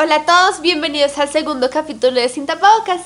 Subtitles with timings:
[0.00, 3.02] Hola a todos, bienvenidos al segundo capítulo de Sin Tapabocas.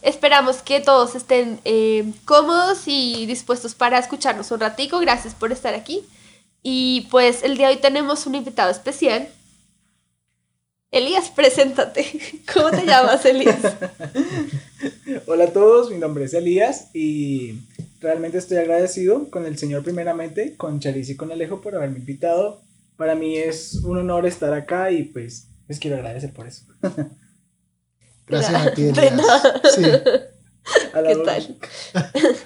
[0.00, 4.98] Esperamos que todos estén eh, cómodos y dispuestos para escucharnos un ratico.
[4.98, 6.06] Gracias por estar aquí.
[6.62, 9.28] Y pues el día de hoy tenemos un invitado especial.
[10.90, 12.06] Elías, preséntate.
[12.54, 13.60] ¿Cómo te llamas, Elías?
[15.26, 17.58] Hola a todos, mi nombre es Elías y
[18.00, 22.62] realmente estoy agradecido con el Señor primeramente, con Chalice y con Alejo por haberme invitado.
[22.96, 26.66] Para mí es un honor estar acá y pues les quiero agradecer por eso.
[28.26, 28.92] Gracias a ti.
[28.94, 29.82] Sí.
[30.94, 31.24] A la ¿Qué hora.
[31.24, 31.58] tal?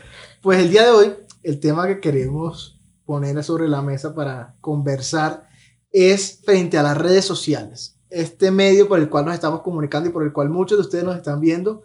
[0.42, 1.12] Pues el día de hoy,
[1.42, 5.48] el tema que queremos poner sobre la mesa para conversar
[5.90, 7.98] es frente a las redes sociales.
[8.10, 11.02] Este medio por el cual nos estamos comunicando y por el cual muchos de ustedes
[11.02, 11.82] nos están viendo,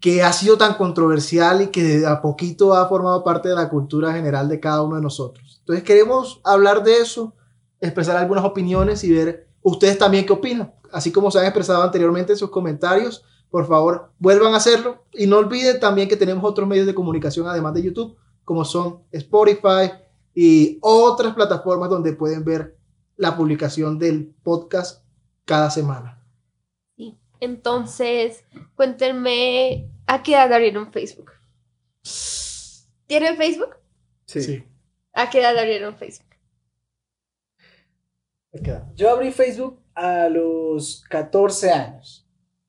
[0.00, 3.68] que ha sido tan controversial y que de a poquito ha formado parte de la
[3.68, 5.58] cultura general de cada uno de nosotros.
[5.58, 7.34] Entonces queremos hablar de eso,
[7.80, 10.72] expresar algunas opiniones y ver ustedes también qué opinan.
[10.92, 15.04] Así como se han expresado anteriormente en sus comentarios, por favor, vuelvan a hacerlo.
[15.12, 19.02] Y no olviden también que tenemos otros medios de comunicación además de YouTube, como son
[19.10, 19.90] Spotify
[20.34, 22.76] y otras plataformas donde pueden ver
[23.16, 25.02] la publicación del podcast
[25.44, 26.20] cada semana.
[27.40, 31.32] Entonces, cuéntenme a qué edad abrieron Facebook.
[33.06, 33.76] ¿Tienen Facebook?
[34.26, 34.64] Sí.
[35.12, 36.23] ¿A qué edad abrieron Facebook?
[38.94, 42.28] Yo abrí Facebook a los 14 años.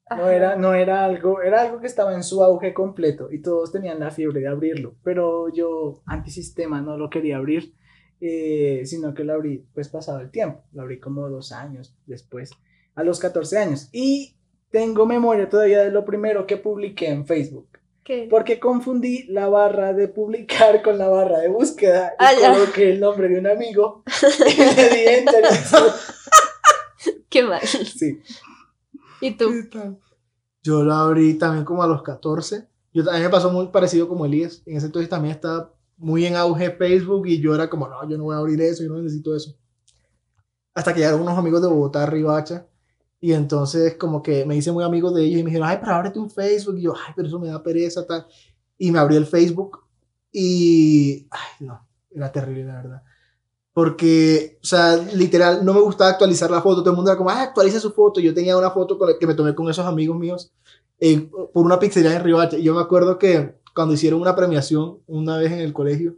[0.10, 3.72] No era, no era algo, era algo que estaba en su auge completo y todos
[3.72, 7.74] tenían la fiebre de abrirlo, pero yo antisistema no lo quería abrir,
[8.22, 12.52] eh, sino que lo abrí pues pasado el tiempo, lo abrí como dos años después,
[12.94, 13.90] a los 14 años.
[13.92, 14.36] Y
[14.70, 17.75] tengo memoria todavía de lo primero que publiqué en Facebook,
[18.06, 18.28] ¿Qué?
[18.30, 22.54] porque confundí la barra de publicar con la barra de búsqueda y Ah, ya.
[22.54, 24.04] coloqué el nombre de un amigo
[24.48, 25.44] y le di enter
[27.30, 27.62] Qué mal.
[27.62, 28.20] sí.
[29.22, 29.52] ¿Y tú?
[30.64, 32.68] Yo lo abrí también como a los 14.
[32.94, 34.62] Yo, a mí me pasó muy parecido como Elías.
[34.66, 38.18] En ese entonces también estaba muy en auge Facebook y yo era como, no, yo
[38.18, 39.56] no voy a abrir eso, yo no necesito eso.
[40.74, 42.68] Hasta que llegaron unos amigos de Bogotá, Ribacha,
[43.20, 45.94] y entonces como que me hice muy amigo de ellos y me dijeron, ay, pero
[45.94, 46.78] ábrete un Facebook.
[46.78, 48.26] Y yo, ay, pero eso me da pereza, tal.
[48.78, 49.80] Y me abrí el Facebook
[50.32, 53.04] y, ay, no, era terrible, la verdad.
[53.74, 56.82] Porque, o sea, literal, no me gustaba actualizar la foto.
[56.82, 58.20] Todo el mundo era como, ah, actualice su foto.
[58.20, 60.54] Yo tenía una foto con que me tomé con esos amigos míos
[61.00, 62.58] eh, por una pizzería en Ribacha.
[62.58, 66.16] Y yo me acuerdo que cuando hicieron una premiación una vez en el colegio,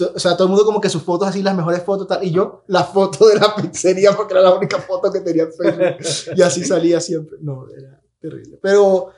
[0.00, 2.22] o sea, todo el mundo como que sus fotos así, las mejores fotos, tal.
[2.24, 5.52] Y yo, la foto de la pizzería, porque era la única foto que tenía en
[5.52, 6.36] Facebook.
[6.36, 7.36] Y así salía siempre.
[7.40, 8.58] No, era terrible.
[8.62, 9.10] Pero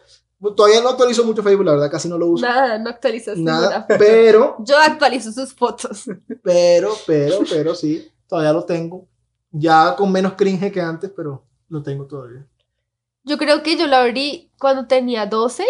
[0.56, 2.46] todavía no actualizo mucho Facebook, la verdad, casi no lo uso.
[2.46, 3.86] Nada, no actualizas Nada, ninguna.
[3.98, 6.04] pero Yo actualizo sus fotos.
[6.42, 9.06] pero, pero, pero sí, todavía lo tengo.
[9.52, 12.46] Ya con menos cringe que antes, pero lo tengo todavía.
[13.24, 15.64] Yo creo que yo lo abrí cuando tenía 12.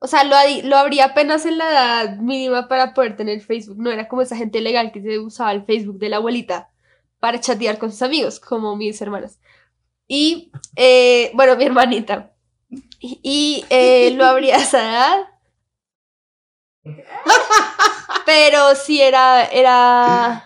[0.00, 3.78] O sea, lo, lo abrí apenas en la edad mínima para poder tener Facebook.
[3.78, 6.70] No era como esa gente legal que se usaba el Facebook de la abuelita
[7.18, 9.38] para chatear con sus amigos, como mis hermanas.
[10.06, 12.32] Y, eh, bueno, mi hermanita.
[13.00, 15.28] Y, y, eh, lo abrí a esa edad.
[18.26, 20.44] Pero sí era, era,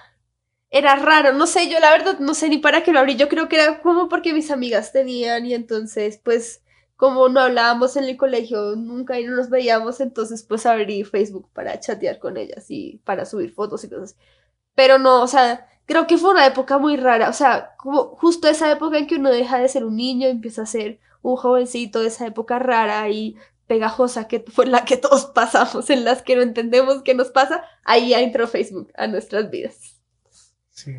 [0.71, 1.33] era raro.
[1.33, 3.17] No sé, yo la verdad no sé ni para qué lo abrí.
[3.17, 6.62] Yo creo que era como porque mis amigas tenían y entonces, pues,
[7.03, 11.49] como no hablábamos en el colegio nunca y no nos veíamos, entonces pues abrí Facebook
[11.53, 14.17] para chatear con ellas y para subir fotos y cosas.
[14.77, 17.29] Pero no, o sea, creo que fue una época muy rara.
[17.29, 20.31] O sea, como justo esa época en que uno deja de ser un niño y
[20.31, 23.35] empieza a ser un jovencito, esa época rara y
[23.67, 27.65] pegajosa que fue la que todos pasamos, en las que no entendemos qué nos pasa,
[27.83, 30.01] ahí entró Facebook a nuestras vidas.
[30.71, 30.93] Sí.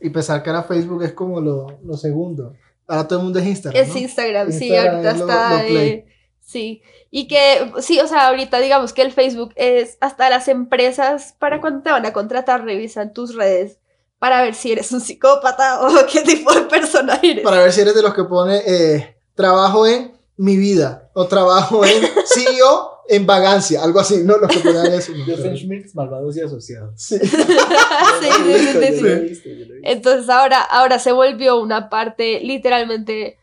[0.00, 2.54] Y pensar que ahora Facebook es como lo, lo segundo.
[2.88, 3.82] Ahora todo el mundo es Instagram.
[3.82, 3.98] Es ¿no?
[3.98, 5.50] Instagram, sí, Instagram ahorita es lo- está.
[5.62, 6.06] lo eh,
[6.40, 6.82] sí.
[7.10, 11.60] Y que, sí, o sea, ahorita digamos que el Facebook es hasta las empresas para
[11.60, 13.78] cuando te van a contratar, revisan tus redes
[14.18, 17.42] para ver si eres un psicópata o qué tipo de persona eres.
[17.44, 21.84] Para ver si eres de los que pone eh, trabajo en mi vida o trabajo
[21.84, 25.12] en CEO en vagancia, algo así, no los que ponen eso.
[25.12, 26.92] no, pero- Doofenshmirtz, malvados y asociados.
[27.00, 27.16] Sí.
[27.20, 29.34] Yo yo yo.
[29.82, 33.38] Entonces ahora, ahora se volvió una parte, literalmente,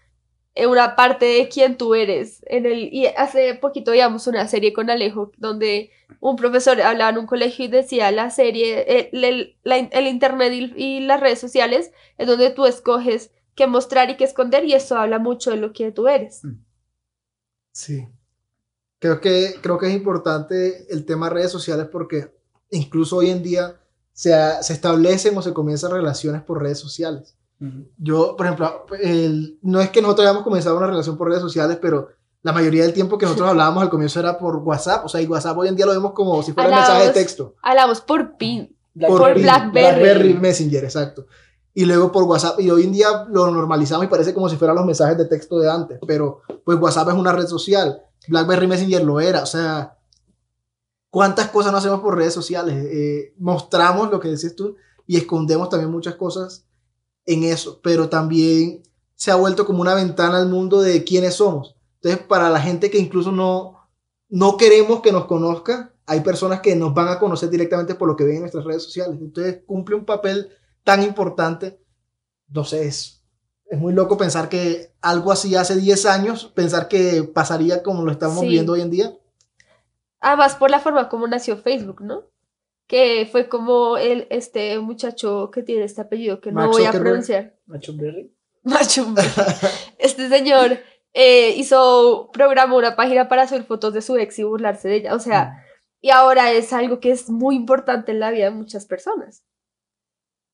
[0.56, 2.42] eh, una parte de quién tú eres.
[2.48, 7.18] En el, y hace poquito veíamos una serie con Alejo donde un profesor hablaba en
[7.20, 11.40] un colegio y decía la serie, el, el- la el internet y, y las redes
[11.40, 15.58] sociales es donde tú escoges qué mostrar y qué esconder y eso habla mucho de
[15.58, 16.42] lo que tú eres.
[17.74, 18.08] Sí.
[19.00, 22.34] Creo que, creo que es importante el tema redes sociales porque
[22.72, 23.76] incluso hoy en día
[24.14, 27.36] se, se establecen o se comienzan relaciones por redes sociales.
[27.98, 31.78] Yo, por ejemplo, el- no es que nosotros hayamos comenzado una relación por redes sociales,
[31.82, 32.10] pero
[32.42, 35.06] la mayoría del tiempo que nosotros hablábamos al comienzo era por WhatsApp.
[35.06, 37.14] O sea, y WhatsApp hoy en día lo vemos como si fuera un mensaje de
[37.14, 37.56] texto.
[37.62, 38.76] Hablamos por pin.
[38.94, 39.34] Blackberry.
[39.34, 40.00] Por Blackberry.
[40.02, 41.26] Blackberry Messenger, exacto.
[41.74, 44.76] Y luego por WhatsApp, y hoy en día lo normalizamos y parece como si fueran
[44.76, 49.04] los mensajes de texto de antes, pero pues WhatsApp es una red social, Blackberry Messenger
[49.04, 49.98] lo era, o sea,
[51.10, 52.76] ¿cuántas cosas no hacemos por redes sociales?
[52.76, 54.76] Eh, mostramos lo que decías tú
[55.08, 56.66] y escondemos también muchas cosas
[57.26, 58.84] en eso, pero también
[59.16, 61.76] se ha vuelto como una ventana al mundo de quiénes somos.
[62.02, 63.90] Entonces, para la gente que incluso no,
[64.30, 68.16] no queremos que nos conozca, hay personas que nos van a conocer directamente por lo
[68.16, 69.18] que ven en nuestras redes sociales.
[69.22, 70.50] Entonces, cumple un papel
[70.84, 71.80] tan importante.
[72.50, 73.24] No sé, es,
[73.66, 78.12] es muy loco pensar que algo así hace 10 años, pensar que pasaría como lo
[78.12, 78.48] estamos Sí.
[78.48, 79.14] viendo hoy en día.
[80.20, 82.24] Además, por la forma como nació Facebook, ¿no?
[82.88, 86.92] Que fue como el, este muchacho que tiene este apellido que no Mark voy a
[86.92, 87.56] pronunciar.
[87.66, 88.32] Nacho Berry.
[88.64, 89.14] Macho.
[89.98, 90.80] Este señor
[91.14, 95.16] eh, hizo, programó una página para subir fotos de su ex y burlarse de ella.
[95.16, 95.64] O sea,
[96.02, 99.44] y ahora es algo que es muy importante en la vida de muchas personas.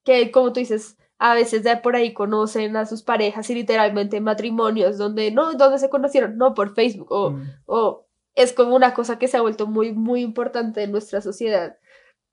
[0.09, 4.19] Que, como tú dices, a veces de por ahí conocen a sus parejas y literalmente
[4.21, 6.35] matrimonios donde, no, ¿dónde se conocieron?
[6.37, 7.11] No, por Facebook.
[7.11, 7.43] O, Mm.
[7.67, 11.77] o es como una cosa que se ha vuelto muy, muy importante en nuestra sociedad.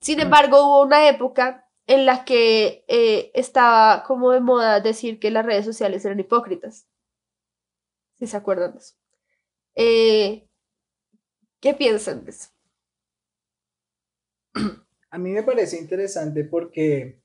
[0.00, 5.31] Sin embargo, hubo una época en la que eh, estaba como de moda decir que
[5.31, 6.88] las redes sociales eran hipócritas.
[8.19, 8.94] Si se acuerdan de eso.
[9.75, 10.49] Eh,
[11.61, 12.49] ¿Qué piensan de eso?
[15.11, 17.20] A mí me parece interesante porque,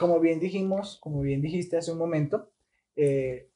[0.00, 2.50] como bien dijimos, como bien dijiste hace un momento,
[2.96, 3.48] eh,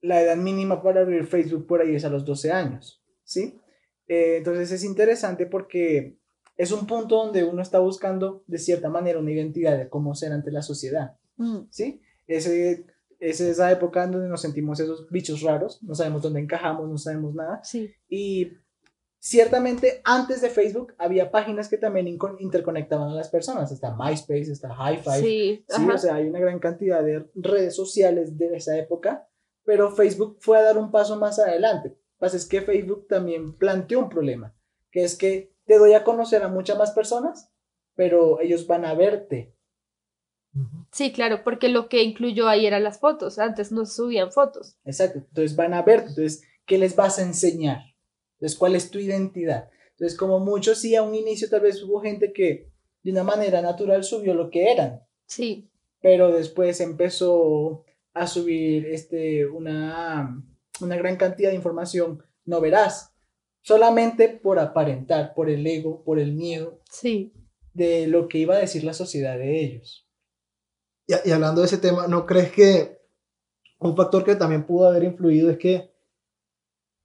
[0.00, 3.58] la edad mínima para abrir Facebook por ahí es a los 12 años, ¿sí?
[4.08, 6.16] Eh, entonces es interesante porque
[6.56, 10.32] es un punto donde uno está buscando de cierta manera una identidad de cómo ser
[10.32, 11.16] ante la sociedad,
[11.70, 12.00] ¿sí?
[12.28, 12.86] Ese,
[13.18, 17.34] es esa época donde nos sentimos esos bichos raros, no sabemos dónde encajamos, no sabemos
[17.34, 17.92] nada, Sí.
[18.08, 18.52] y
[19.26, 22.06] ciertamente antes de Facebook había páginas que también
[22.38, 23.72] interconectaban a las personas.
[23.72, 25.20] Está MySpace, está Hi-Fi.
[25.20, 29.28] Sí, Sí, o sea, hay una gran cantidad de redes sociales de esa época,
[29.64, 31.88] pero Facebook fue a dar un paso más adelante.
[31.88, 34.54] Lo que pasa es que Facebook también planteó un problema,
[34.92, 37.50] que es que te doy a conocer a muchas más personas,
[37.96, 39.56] pero ellos van a verte.
[40.92, 43.40] Sí, claro, porque lo que incluyó ahí eran las fotos.
[43.40, 44.78] Antes no subían fotos.
[44.84, 45.18] Exacto.
[45.18, 46.10] Entonces van a verte.
[46.10, 47.95] Entonces, ¿qué les vas a enseñar?
[48.36, 49.70] Entonces, ¿cuál es tu identidad?
[49.92, 52.70] Entonces, como muchos, sí, a un inicio tal vez hubo gente que
[53.02, 57.84] de una manera natural subió lo que eran, Sí, pero después empezó
[58.14, 60.42] a subir este, una,
[60.80, 63.12] una gran cantidad de información no verás,
[63.62, 67.32] solamente por aparentar, por el ego, por el miedo sí.
[67.74, 70.08] de lo que iba a decir la sociedad de ellos.
[71.06, 73.00] Y, y hablando de ese tema, ¿no crees que
[73.80, 75.92] un factor que también pudo haber influido es que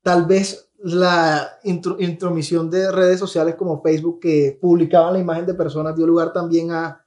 [0.04, 5.54] tal vez la intro- intromisión de redes sociales como Facebook que publicaban la imagen de
[5.54, 7.06] personas dio lugar también a,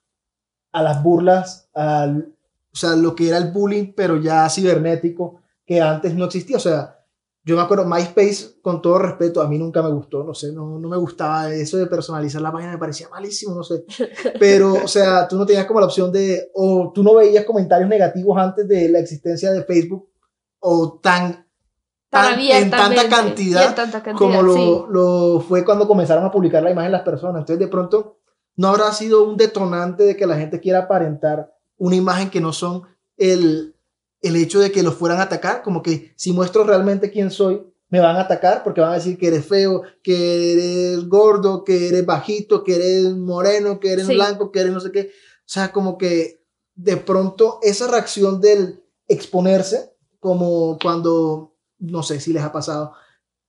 [0.72, 2.32] a las burlas, al,
[2.72, 6.56] o sea, lo que era el bullying, pero ya cibernético, que antes no existía.
[6.56, 7.00] O sea,
[7.46, 10.78] yo me acuerdo, MySpace, con todo respeto, a mí nunca me gustó, no sé, no,
[10.78, 13.84] no me gustaba eso de personalizar la página, me parecía malísimo, no sé.
[14.40, 17.88] Pero, o sea, tú no tenías como la opción de, o tú no veías comentarios
[17.88, 20.08] negativos antes de la existencia de Facebook,
[20.60, 21.46] o tan,
[22.14, 24.84] Tan en tanta cantidad en tanta cantidad, como lo, sí.
[24.90, 27.40] lo fue cuando comenzaron a publicar la imagen las personas.
[27.40, 28.18] Entonces, de pronto,
[28.56, 32.52] no habrá sido un detonante de que la gente quiera aparentar una imagen que no
[32.52, 32.84] son
[33.16, 33.74] el,
[34.22, 37.62] el hecho de que los fueran a atacar, como que si muestro realmente quién soy,
[37.88, 41.88] me van a atacar porque van a decir que eres feo, que eres gordo, que
[41.88, 44.14] eres bajito, que eres moreno, que eres Sí.
[44.14, 45.10] blanco, que eres no sé qué.
[45.10, 46.42] O sea, como que
[46.74, 51.53] de pronto esa reacción del exponerse, como cuando,
[51.84, 52.92] no sé si les ha pasado,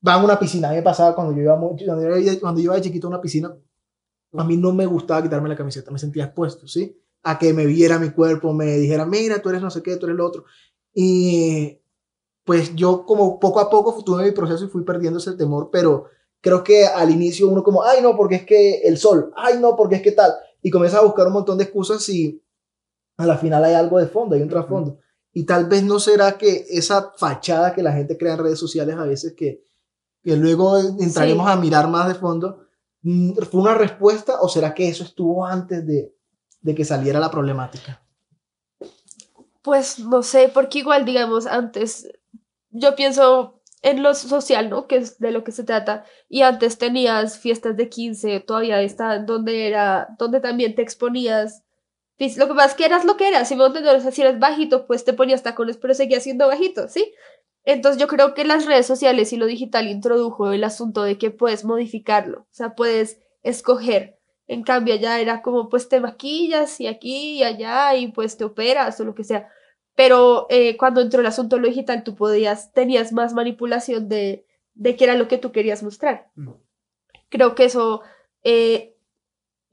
[0.02, 2.66] van a una piscina, a mí me pasaba cuando yo iba, cuando yo cuando yo
[2.66, 3.56] iba de chiquito a una piscina,
[4.34, 7.02] a mí no me gustaba quitarme la camiseta, me sentía expuesto, ¿sí?
[7.24, 10.06] A que me viera mi cuerpo, me dijera, mira, tú eres no sé qué, tú
[10.06, 10.46] eres lo otro.
[10.94, 11.80] Y
[12.44, 16.06] pues yo como poco a poco tuve mi proceso y fui perdiendo ese temor, pero
[16.42, 19.76] creo que al inicio uno como, ay no, porque es que el sol, ay no,
[19.76, 22.42] porque es que tal, y comienza a buscar un montón de excusas y
[23.18, 25.00] a la final hay algo de fondo, hay un trasfondo.
[25.38, 28.96] Y tal vez no será que esa fachada que la gente crea en redes sociales
[28.96, 29.62] a veces que,
[30.24, 31.52] que luego entraremos Sí.
[31.52, 32.66] a mirar más de fondo,
[33.02, 36.16] mm, ¿fue una respuesta o será que eso estuvo antes de,
[36.62, 38.02] de que saliera la problemática?
[39.62, 42.08] Pues no sé, porque igual, digamos, antes
[42.70, 44.88] yo pienso en lo social, ¿no?
[44.88, 46.06] Que es de lo que se trata.
[46.30, 51.65] Y antes tenías fiestas de 15, todavía está donde era, donde también te exponías
[52.18, 54.22] Lo que pasa es que eras lo que eras, si me entiendes, o sea, si
[54.22, 57.14] eras bajito, pues te ponías tacones, pero seguías siendo bajito, ¿sí?
[57.66, 61.32] Entonces yo creo que las redes sociales y lo digital introdujo el asunto de que
[61.32, 64.18] puedes modificarlo, o sea, puedes escoger.
[64.48, 68.44] En cambio, allá era como, pues te maquillas y aquí y allá y pues te
[68.44, 69.50] operas o lo que sea.
[69.96, 74.46] Pero eh, cuando entró el asunto de lo digital, tú podías, tenías más manipulación de,
[74.76, 76.30] de qué era lo que tú querías mostrar.
[76.36, 76.52] Mm.
[77.30, 78.02] Creo que eso
[78.44, 78.95] eh,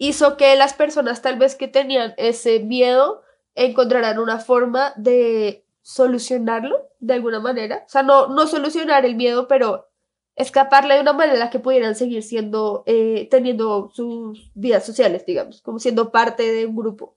[0.03, 3.23] hizo que las personas tal vez que tenían ese miedo
[3.55, 7.85] encontraran una forma de solucionarlo de alguna manera.
[7.87, 9.87] O sea, no, no solucionar el miedo, pero
[10.35, 15.79] escaparle de una manera que pudieran seguir siendo, eh, teniendo sus vidas sociales, digamos, como
[15.79, 17.15] siendo parte de un grupo.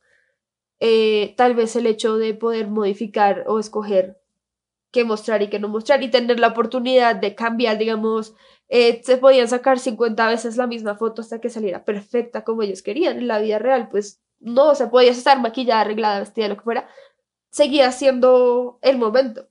[0.80, 4.22] Eh, tal vez el hecho de poder modificar o escoger
[4.92, 8.36] qué mostrar y qué no mostrar y tener la oportunidad de cambiar, digamos,
[8.70, 12.82] eh, se podían sacar 50 veces la misma foto hasta que saliera perfecta como ellos
[12.82, 13.18] querían.
[13.18, 16.64] En la vida real, pues no, o sea, podías estar maquillada, arreglada, vestida, lo que
[16.64, 16.88] fuera,
[17.52, 19.48] seguía siendo el momento.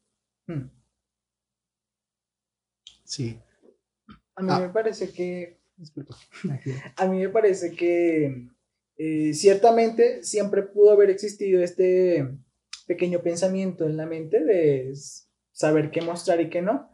[0.46, 0.68] Mm.
[3.04, 3.38] Sí.
[4.36, 4.60] A mí Ah.
[4.60, 6.16] me parece que Disculpa.
[6.96, 8.48] A mí me parece que
[8.96, 12.28] eh, ciertamente siempre pudo haber existido este
[12.86, 14.92] pequeño pensamiento en la mente de
[15.50, 16.93] saber qué mostrar y qué no,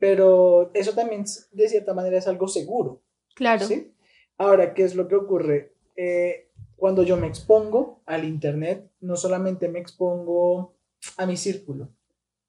[0.00, 3.02] pero eso también de cierta manera es algo seguro.
[3.36, 3.64] Claro.
[3.64, 3.94] ¿sí?
[4.38, 5.74] Ahora, ¿qué es lo que ocurre?
[5.94, 10.74] Eh, cuando yo me expongo al Internet, no solamente me expongo
[11.18, 11.90] a mi círculo,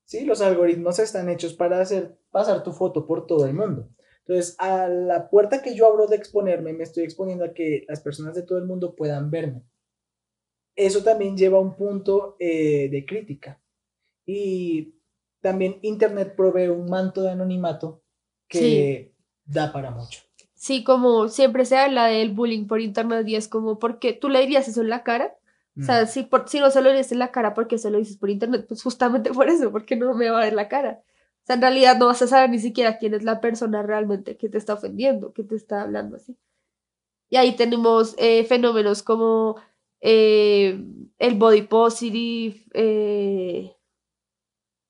[0.06, 0.26] ¿sí?
[0.26, 3.90] Los algoritmos están hechos para hacer pasar tu foto por todo el mundo.
[4.20, 8.00] Entonces, a la puerta que yo abro de exponerme, me estoy exponiendo a que las
[8.00, 9.64] personas de todo el mundo puedan verme.
[10.76, 13.62] Eso también lleva a un punto eh, de crítica.
[14.26, 14.96] Y
[15.42, 18.04] también Internet provee un manto de anonimato
[18.48, 19.14] que
[19.46, 20.22] da para mucho.
[20.54, 24.42] Sí, como siempre se habla del bullying por internet y es como, porque tú le
[24.42, 25.36] dirías eso en la cara?
[25.76, 27.90] O sea, si, por, si no se lo dices en la cara, ¿por qué se
[27.90, 28.66] lo dices por internet?
[28.68, 31.02] Pues justamente por eso, porque no me va a ver la cara.
[31.02, 34.38] O sea, en realidad no vas a saber ni siquiera quién es la persona realmente
[34.38, 36.38] que te está ofendiendo, que te está hablando así.
[37.30, 39.56] Y ahí tenemos eh, fenómenos como
[40.02, 40.84] eh,
[41.18, 43.74] el body positive, eh,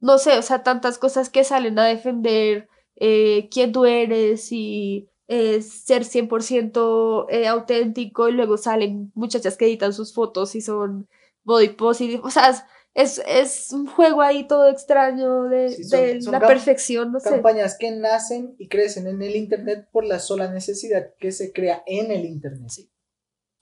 [0.01, 5.07] no sé, o sea, tantas cosas que salen a defender eh, quién tú eres y
[5.27, 11.07] eh, ser 100% eh, auténtico y luego salen muchachas que editan sus fotos y son
[11.43, 12.21] body positive.
[12.23, 12.49] O sea,
[12.93, 17.19] es, es, un juego ahí todo extraño de, Sí, son- de son la perfección, no
[17.21, 17.29] sé.
[17.29, 21.83] Campañas que nacen y crecen en el Internet por la sola necesidad que se crea
[21.87, 22.69] en el Internet.
[22.69, 22.89] Sí,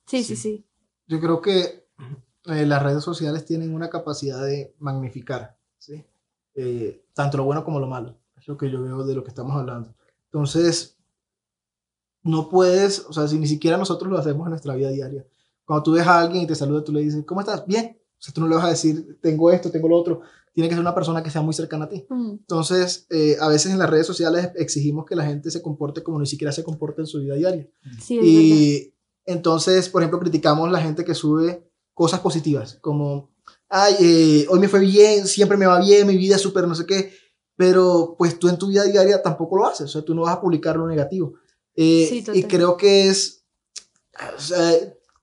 [0.08, 0.36] sí, Sí.
[0.36, 0.65] sí.
[1.05, 1.86] Yo creo que
[2.46, 5.58] eh, las redes sociales tienen una capacidad de magnificar.
[6.61, 8.17] Eh, tanto lo bueno como lo malo.
[8.37, 9.93] Es lo que yo veo de lo que estamos hablando.
[10.25, 10.97] Entonces,
[12.23, 15.25] no puedes, o sea, si ni siquiera nosotros lo hacemos en nuestra vida diaria.
[15.65, 17.65] Cuando tú ves a alguien y te saluda, tú le dices, ¿cómo estás?
[17.65, 17.97] Bien.
[17.97, 20.21] O sea, tú no le vas a decir, tengo esto, tengo lo otro.
[20.53, 22.05] Tiene que ser una persona que sea muy cercana a ti.
[22.09, 26.03] Mm, Entonces, eh, a veces en las redes sociales exigimos que la gente se comporte
[26.03, 27.69] como ni siquiera se comporta en su vida diaria.
[28.01, 28.19] sí.
[28.21, 28.93] Y
[29.25, 33.29] entonces, por ejemplo, criticamos la gente que sube cosas positivas, como,
[33.69, 36.75] ay, eh, hoy me fue bien, siempre me va bien, mi vida es súper no
[36.75, 37.13] sé qué,
[37.55, 40.35] pero pues tú en tu vida diaria tampoco lo haces, o sea, tú no vas
[40.35, 41.33] a publicar lo negativo.
[41.75, 43.45] Eh, Sí, y creo que es,
[44.38, 44.71] o sea,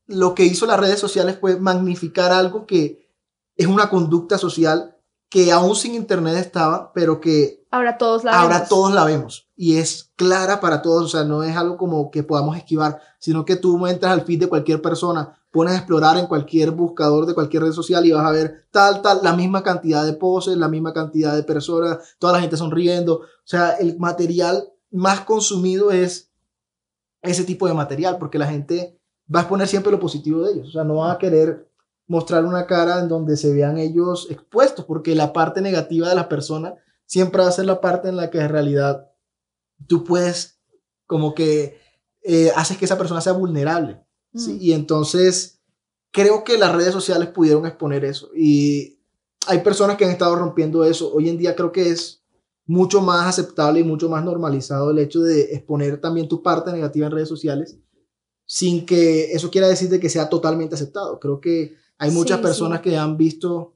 [0.06, 3.10] lo que hizo las redes sociales fue magnificar algo que
[3.56, 4.96] es una conducta social
[5.28, 8.68] que aún sin internet estaba, pero que Ahora todos la ahora vemos.
[8.68, 12.22] todos la vemos y es clara para todos, o sea, no es algo como que
[12.22, 16.26] podamos esquivar, sino que tú entras al feed de cualquier persona, pones a explorar en
[16.26, 20.04] cualquier buscador de cualquier red social y vas a ver tal, tal, la misma cantidad
[20.04, 24.68] de poses, la misma cantidad de personas, toda la gente sonriendo, o sea, el material
[24.90, 26.30] más consumido es
[27.22, 29.00] ese tipo de material, porque la gente
[29.34, 31.70] va a exponer siempre lo positivo de ellos, o sea, no va a querer
[32.06, 36.28] mostrar una cara en donde se vean ellos expuestos, porque la parte negativa de la
[36.28, 36.74] persona
[37.06, 39.10] siempre va a ser la parte en la que en realidad
[39.86, 40.60] tú puedes
[41.06, 41.80] como que
[42.22, 44.05] eh, haces que esa persona sea vulnerable.
[44.36, 44.52] ¿Sí?
[44.54, 44.58] Mm.
[44.60, 45.60] Y entonces
[46.12, 48.30] creo que las redes sociales pudieron exponer eso.
[48.34, 48.98] Y
[49.46, 51.12] hay personas que han estado rompiendo eso.
[51.12, 52.22] Hoy en día creo que es
[52.66, 57.06] mucho más aceptable y mucho más normalizado el hecho de exponer también tu parte negativa
[57.06, 57.78] en redes sociales
[58.46, 61.18] sin que eso quiera decir de que sea totalmente aceptado.
[61.18, 62.90] Creo que hay muchas Sí, personas sí.
[62.90, 63.74] que han visto,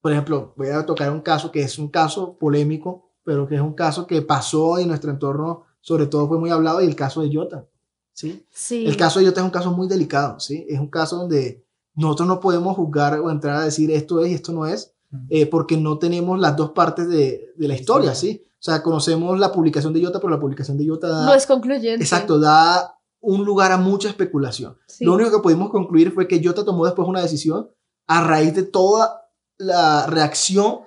[0.00, 3.60] por ejemplo, voy a tocar un caso que es un caso polémico, pero que es
[3.60, 7.22] un caso que pasó en nuestro entorno, sobre todo fue muy hablado, y el caso
[7.22, 7.68] de Jota.
[8.12, 8.44] ¿Sí?
[8.50, 8.86] Sí.
[8.86, 10.66] El caso de Jota es un caso muy delicado, ¿sí?
[10.68, 11.64] Es un caso donde
[11.94, 14.94] nosotros no podemos juzgar o entrar a decir esto es y esto no es,
[15.28, 18.14] eh, porque no tenemos las dos partes de, de la historia.
[18.14, 18.44] ¿sí?
[18.52, 21.26] O sea, conocemos la publicación de Jota, pero la publicación de Jota da...
[21.26, 22.02] no es concluyente.
[22.02, 24.76] Exacto, da un lugar a mucha especulación.
[24.86, 25.04] Sí.
[25.04, 27.70] Lo único que pudimos concluir fue que Jota tomó después una decisión
[28.06, 29.28] a raíz de toda
[29.58, 30.80] la reacción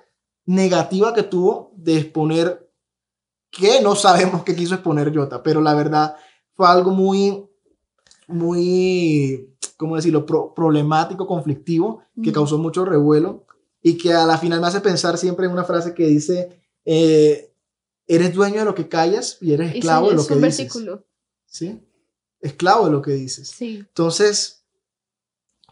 [0.44, 2.70] negativa que tuvo de exponer,
[3.50, 6.16] que no sabemos qué quiso exponer Jota, pero la verdad
[6.56, 7.46] fue algo muy,
[8.26, 13.44] muy, ¿cómo decirlo?, Pro- problemático, conflictivo, que causó mucho revuelo
[13.82, 17.52] y que a la final me hace pensar siempre en una frase que dice, eh,
[18.06, 20.42] eres dueño de lo que callas y eres Y esclavo de lo es que un
[20.42, 20.58] dices.
[20.58, 21.04] versículo.
[21.46, 21.80] ¿Sí?
[22.40, 23.48] Esclavo de lo que dices.
[23.48, 23.76] Sí.
[23.78, 24.64] Entonces,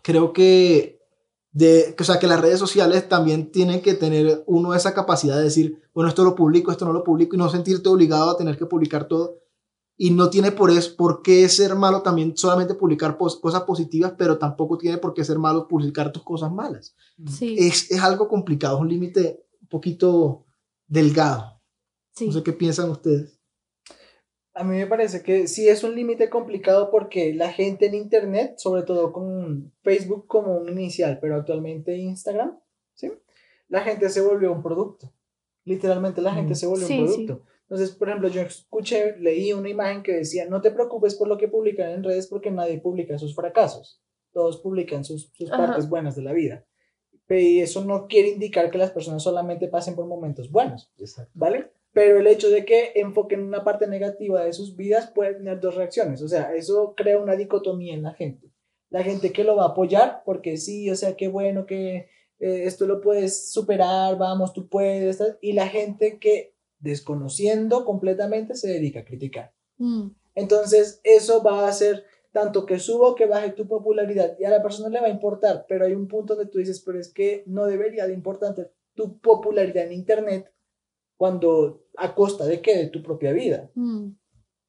[0.02, 1.00] creo que,
[1.52, 5.44] de, o sea, que las redes sociales también tienen que tener uno esa capacidad de
[5.44, 8.58] decir, bueno, esto lo publico, esto no lo publico, y no sentirte obligado a tener
[8.58, 9.38] que publicar todo.
[9.96, 14.14] Y no tiene por, es, por qué ser malo también solamente publicar pos- cosas positivas,
[14.18, 16.96] pero tampoco tiene por qué ser malo publicar tus cosas malas.
[17.30, 17.54] Sí.
[17.58, 20.46] Es, es algo complicado, es un límite un poquito
[20.88, 21.60] delgado.
[22.12, 22.26] sí.
[22.26, 23.38] No sé qué piensan ustedes.
[24.56, 28.54] A mí me parece que sí es un límite complicado porque la gente en Internet,
[28.58, 32.56] sobre todo con Facebook como un inicial, pero actualmente Instagram,
[32.94, 33.12] ¿sí?
[33.68, 35.12] La gente se volvió un producto.
[35.64, 36.56] Literalmente la gente Mm.
[36.56, 37.14] se volvió Sí, un sí.
[37.26, 37.46] producto.
[37.68, 41.38] Entonces, por ejemplo, yo escuché, leí una imagen que decía, no te preocupes por lo
[41.38, 44.02] que publican en redes porque nadie publica sus fracasos.
[44.32, 46.66] Todos publican sus, sus partes buenas de la vida.
[47.28, 50.92] Y eso no quiere indicar que las personas solamente pasen por momentos buenos.
[51.32, 51.70] ¿vale?
[51.92, 55.76] Pero el hecho de que enfoquen una parte negativa de sus vidas puede tener dos
[55.76, 58.50] reacciones, o sea, eso crea una dicotomía en la gente.
[58.90, 62.08] La gente que lo va a apoyar, porque sí, o sea, qué bueno que
[62.40, 66.53] eh, esto lo puedes superar, vamos, tú puedes, y la gente que
[66.84, 69.52] desconociendo completamente se dedica a criticar.
[69.78, 70.10] Mm.
[70.34, 74.50] Entonces, eso va a hacer tanto que suba o que baje tu popularidad y a
[74.50, 77.12] la persona le va a importar, pero hay un punto donde tú dices, pero es
[77.12, 80.52] que no debería de importarte tu popularidad en Internet
[81.16, 84.16] cuando a costa de qué, de tu propia vida, Mm.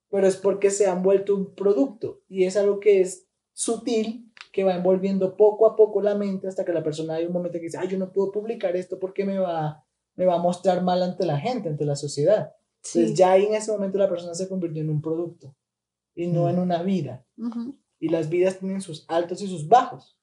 [0.09, 4.63] pero es porque se han vuelto un producto y es algo que es sutil, que
[4.63, 7.65] va envolviendo poco a poco la mente hasta que la persona hay un momento que
[7.65, 9.84] dice, ay, yo no puedo publicar esto porque me va,
[10.15, 12.53] me va a mostrar mal ante la gente, ante la sociedad.
[12.81, 12.99] Sí.
[12.99, 15.55] Entonces ya ahí en ese momento la persona se convirtió en un producto
[16.13, 17.25] y no en una vida.
[17.99, 20.17] Y las vidas tienen sus altos y sus bajos.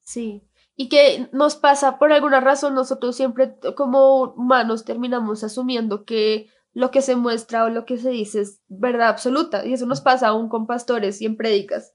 [0.00, 0.48] Sí.
[0.76, 6.90] Y que nos pasa, por alguna razón, nosotros siempre como humanos terminamos asumiendo que lo
[6.90, 9.64] que se muestra o lo que se dice es verdad absoluta.
[9.64, 11.92] Y eso nos pasa aún con pastores y en prédicas.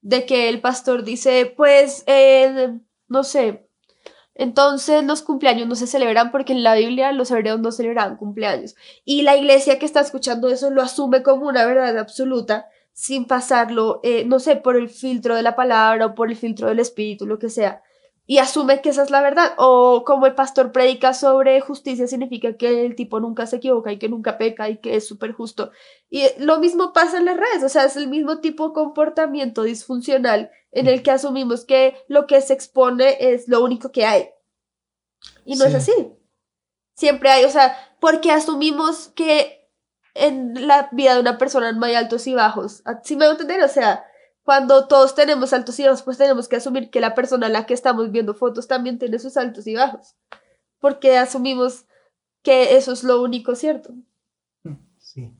[0.00, 3.70] De que el pastor dice, pues, eh, no sé,
[4.34, 8.74] entonces los cumpleaños no se celebran porque en la Biblia los hebreos no celebraban cumpleaños.
[9.04, 14.00] Y la iglesia que está escuchando eso lo asume como una verdad absoluta sin pasarlo,
[14.02, 17.26] eh, no sé, por el filtro de la palabra o por el filtro del espíritu,
[17.26, 17.82] lo que sea,
[18.26, 19.52] y asume que esa es la verdad.
[19.58, 23.98] O como el pastor predica sobre justicia, significa que el tipo nunca se equivoca y
[23.98, 25.70] que nunca peca y que es súper justo.
[26.08, 29.64] Y lo mismo pasa en las redes, o sea, es el mismo tipo de comportamiento
[29.64, 34.30] disfuncional en el que asumimos que lo que se expone es lo único que hay.
[35.44, 35.76] Y no es Sí.
[35.92, 36.12] así.
[36.96, 39.70] Siempre hay, o sea, porque asumimos que
[40.14, 42.82] en la vida de una persona no hay altos y bajos.
[43.04, 43.62] ¿Sí me voy a entender?
[43.62, 44.04] O sea,
[44.44, 47.64] cuando todos tenemos altos y bajos, pues tenemos que asumir que la persona a la
[47.66, 50.16] que estamos viendo fotos también tiene sus altos y bajos.
[50.80, 51.86] Porque asumimos
[52.42, 53.94] que eso es lo único cierto.
[54.98, 55.32] Sí.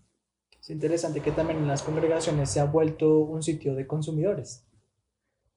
[0.60, 4.64] Es interesante que también en las congregaciones se ha vuelto un sitio de consumidores.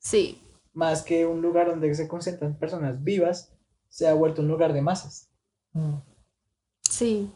[0.06, 0.40] Sí,
[0.74, 3.52] Más que un lugar donde se concentran personas vivas,
[3.90, 5.30] se ha vuelto un lugar de masas.
[5.74, 5.96] Mm.
[6.90, 7.32] sí,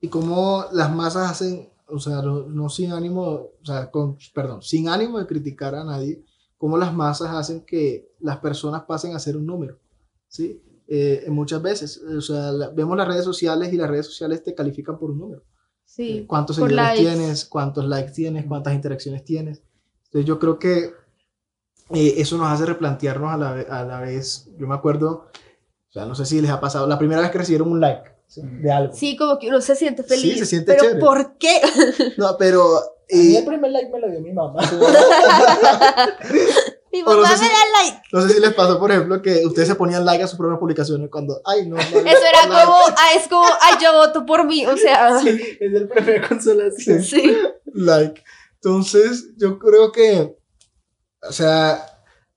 [0.00, 4.62] y cómo las masas hacen, o sea, no, no sin ánimo, o sea, con, perdón,
[4.62, 6.24] sin ánimo de criticar a nadie,
[6.56, 9.78] cómo las masas hacen que las personas pasen a ser un número,
[10.28, 10.60] ¿sí?
[10.88, 14.54] Eh, muchas veces, o sea, la- vemos las redes sociales y las redes sociales te
[14.54, 15.42] califican por un número.
[15.84, 16.24] sí.
[16.26, 17.16] ¿Cuántos por seguidores likes.
[17.16, 17.44] tienes?
[17.44, 18.44] ¿Cuántos likes tienes?
[18.46, 19.62] ¿Cuántas interacciones tienes?
[20.06, 20.92] Entonces yo creo que
[21.94, 25.26] eh, eso nos hace replantearnos a la, a la vez, yo me acuerdo,
[25.88, 28.10] o sea, no sé si les ha pasado, la primera vez que recibieron un like
[28.26, 28.42] ¿sí?
[28.44, 28.94] de algo.
[28.94, 30.38] Sí, como que uno se siente Sí, feliz.
[30.38, 31.00] se siente pero chévere.
[31.00, 31.60] ¿por qué?
[32.18, 32.62] No, pero...
[33.10, 34.62] A mí eh, el primer like me lo dio mi mamá.
[36.90, 38.02] Mi O no mamá sé me si- da like.
[38.12, 40.58] No sé si les pasó, por ejemplo, que ustedes se ponían like a sus propias
[40.58, 42.64] publicaciones cuando, ay, no, no, Eso era like.
[42.64, 46.22] como, ah, es como, ay, yo voto por mí, o sea, Sí, es el de
[46.26, 47.02] consolación.
[47.02, 47.36] sí.
[47.74, 48.22] like.
[48.54, 50.34] Entonces, yo creo que,
[51.28, 51.84] o sea,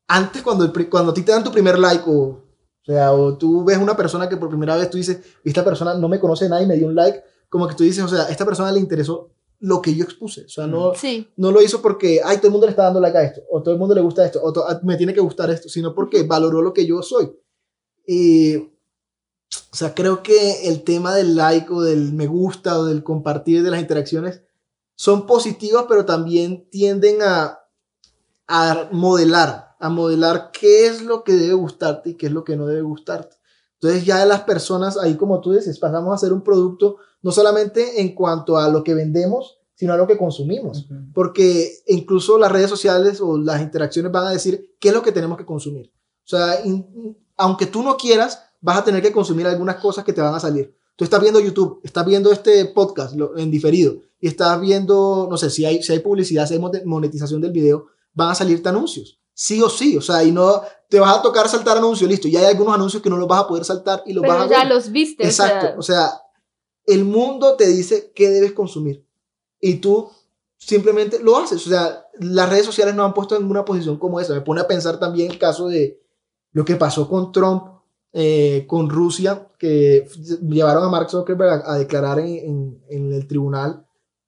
[0.07, 2.43] antes cuando, el cuando a ti te dan tu primer like o, o
[2.85, 6.07] sea, o tú ves una persona que por primera vez tú dices, esta persona no
[6.09, 8.45] me conoce nadie me dio un like, como que tú dices, o sea, a esta
[8.45, 12.19] persona le interesó lo que yo expuse, o sea, no, Sí, no lo hizo porque,
[12.25, 14.01] ay, todo el mundo le está dando like a esto, o todo el mundo le
[14.01, 17.01] gusta esto, o to- me tiene que gustar esto, sino porque valoró lo que yo
[17.03, 17.31] soy.
[18.07, 23.03] Y, o sea, creo que el tema del like o del me gusta o del
[23.03, 24.41] compartir de las interacciones
[24.95, 27.59] son positivas, pero también tienden a,
[28.47, 32.57] a modelar, a modelar qué es lo que debe gustarte y qué es lo que
[32.57, 33.37] no debe gustarte.
[33.75, 38.01] Entonces ya las personas, ahí como tú dices, pasamos a hacer un producto no solamente
[38.01, 40.87] en cuanto a lo que vendemos, sino a lo que consumimos.
[41.13, 45.11] Porque incluso las redes sociales o las interacciones van a decir qué es lo que
[45.11, 45.91] tenemos que consumir.
[46.23, 46.59] O sea,
[47.37, 50.39] aunque tú no quieras, vas a tener que consumir algunas cosas que te van a
[50.39, 50.75] salir.
[50.95, 55.49] Tú estás viendo YouTube, estás viendo este podcast en diferido y estás viendo, no sé,
[55.49, 59.19] si hay, si hay publicidad, si hay monetización del video, van a salirte anuncios.
[59.33, 62.27] Sí o sí, o sea, y no te vas a tocar saltar anuncios, listo.
[62.27, 64.49] Y hay algunos anuncios que no los vas a poder saltar y los vas a
[64.49, 65.25] ya los viste.
[65.25, 66.11] Exacto, o sea,
[66.85, 69.05] el mundo te dice qué debes consumir
[69.59, 70.09] y tú
[70.57, 71.65] simplemente lo haces.
[71.65, 74.33] O sea, las redes sociales nos han puesto en una posición como esa.
[74.33, 76.01] Me pone a pensar también el caso de
[76.51, 77.63] lo que pasó con Trump,
[78.13, 80.07] eh, con Rusia, que
[80.41, 83.85] llevaron a Mark Zuckerberg a, declarar en, en, el tribunal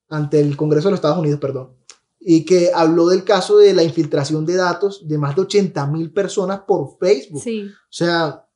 [0.08, 1.76] ante el Congreso de los Estados Unidos, perdón,
[2.26, 6.10] y que habló del caso de la infiltración de datos de más de 80 mil
[6.10, 7.42] personas por Facebook.
[7.42, 7.66] Sí.
[7.66, 8.48] O sea,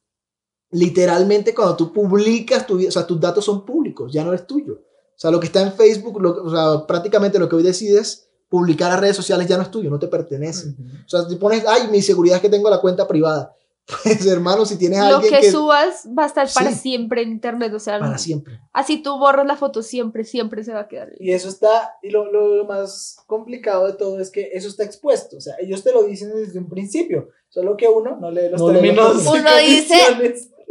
[0.71, 4.75] literalmente cuando tú publicas, tu, o sea, tus datos son públicos, ya no es tuyo.
[4.75, 8.91] O sea, lo que está en Facebook, o sea, prácticamente lo que hoy decides publicar
[8.91, 10.75] a redes sociales ya no es tuyo, no te pertenece.
[11.05, 13.55] O sea, si pones, ay, mi seguridad es que tengo la cuenta privada.
[13.89, 17.31] Pues hermano, si tienes lo alguien que, que subas va a estar para siempre en
[17.31, 18.61] internet, o sea, para siempre.
[18.73, 21.13] Así tú borras la foto siempre, siempre se va a quedar.
[21.19, 25.39] Y eso está, y lo, lo, más complicado de todo es que eso está expuesto,
[25.39, 28.73] o sea, ellos te lo dicen desde un principio, solo que uno no lee los
[28.73, 29.27] términos.
[29.27, 29.97] Uno dice,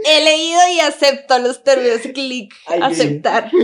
[0.06, 3.52] he leído y acepto los términos, clic, aceptar.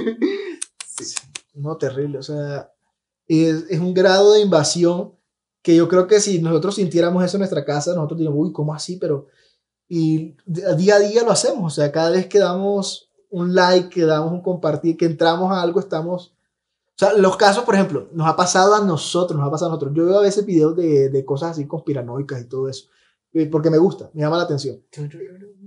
[0.96, 1.16] Sí.
[1.56, 2.72] No, terrible, o sea,
[3.28, 5.16] es, es un grado de invasión
[5.64, 8.76] que yo creo que si nosotros sintiéramos eso en nuestra casa, nosotros diríamos, uy, ¿cómo
[8.76, 8.98] así?
[8.98, 9.28] Pero
[9.96, 14.06] y día a día lo hacemos, o sea, cada vez que damos un like, que
[14.06, 16.34] damos un compartir, que entramos a algo, estamos...
[16.88, 19.74] O sea, los casos, por ejemplo, nos ha pasado a nosotros, nos ha pasado a
[19.76, 19.94] nosotros.
[19.96, 22.88] Yo veo a veces videos de, de cosas así conspiranoicas y todo eso,
[23.34, 24.82] eh, porque me gusta, me llama la atención.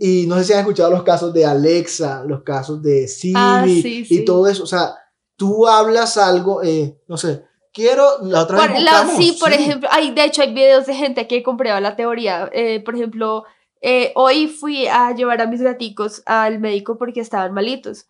[0.01, 3.65] Y no sé si han escuchado los casos de Alexa, los casos de Siri ah,
[3.65, 4.65] y todo eso.
[4.65, 4.97] O sea,
[5.37, 8.83] tú hablas algo, eh, no sé, quiero la otra vez
[9.17, 12.51] sí, por ejemplo, hay, de hecho hay videos de gente que comprueba la teoría.
[12.53, 13.45] Eh, por ejemplo,
[13.89, 18.07] eh, hoy fui a llevar a mis gaticos al médico porque estaban malitos.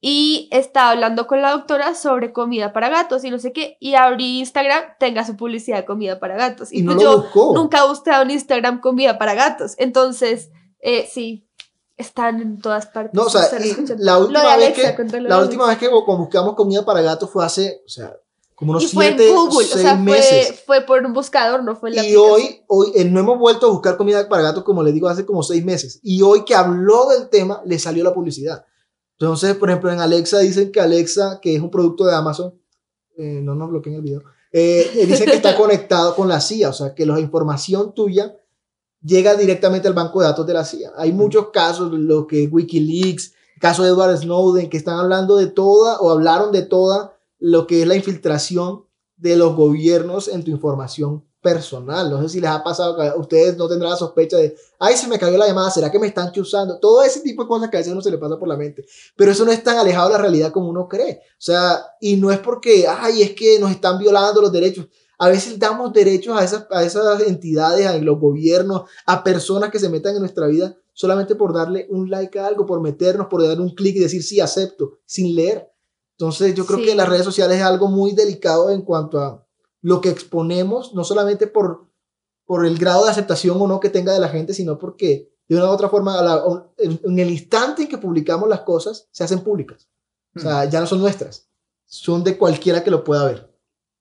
[0.00, 3.76] Y estaba hablando con la doctora sobre comida para gatos y no sé qué.
[3.78, 6.72] Y abrí Instagram, tenga su publicidad de comida para gatos.
[6.72, 9.76] Y, pues yo nunca he buscado en Instagram comida para gatos.
[9.78, 11.46] Entonces, eh, sí,
[11.96, 13.14] están en todas partes.
[13.14, 13.42] No, o sea,
[13.98, 17.88] la última, vez que, la última vez que buscamos comida para gatos fue hace, o
[17.88, 18.12] sea,
[18.54, 21.90] como unos y fue en Google, o sea, fue, fue, por un buscador, no fue
[21.90, 24.82] en la Y hoy, hoy eh, no hemos vuelto a buscar comida para gatos, como
[24.82, 26.00] les digo, hace como seis meses.
[26.02, 28.64] Y hoy que habló del tema, le salió la publicidad.
[29.18, 32.54] Entonces, por ejemplo, en Alexa dicen que Alexa, que es un producto de Amazon,
[33.16, 36.72] eh, no nos bloqueen el video, eh, dicen que está conectado con la CIA, o
[36.72, 38.36] sea, que la información tuya
[39.02, 40.92] llega directamente al banco de datos de la CIA.
[40.96, 45.98] Hay muchos casos, lo que Wikileaks, caso de Edward Snowden, que están hablando de toda
[46.00, 48.84] o hablaron de toda lo que es la infiltración
[49.16, 52.08] de los gobiernos en tu información personal.
[52.08, 55.08] No sé si les ha pasado que ustedes no tendrán la sospecha de, ay, se
[55.08, 56.78] me cayó la llamada, ¿será que me están chuzando?
[56.78, 58.84] Todo ese tipo de cosas que a veces uno se le pasa por la mente.
[59.16, 61.20] Pero eso no es tan alejado de la realidad como uno cree.
[61.32, 64.86] O sea, y no es porque, ay, es que nos están violando los derechos.
[65.18, 69.80] A veces damos derechos a esas, a esas entidades, a los gobiernos, a personas que
[69.80, 73.42] se metan en nuestra vida solamente por darle un like a algo, por meternos, por
[73.42, 75.71] dar un clic y decir sí, acepto, sin leer.
[76.22, 79.44] Entonces yo creo que las redes sociales es algo muy delicado en cuanto a
[79.80, 81.90] lo que exponemos, no solamente por,
[82.44, 85.56] por el grado de aceptación o no que tenga de la gente, sino porque de
[85.56, 86.14] una u otra forma,
[86.78, 89.90] en, el instante en que publicamos las cosas, se hacen públicas.
[90.36, 90.70] O sea, hmm.
[90.70, 91.50] ya no son nuestras,
[91.86, 93.52] son de cualquiera que lo pueda ver.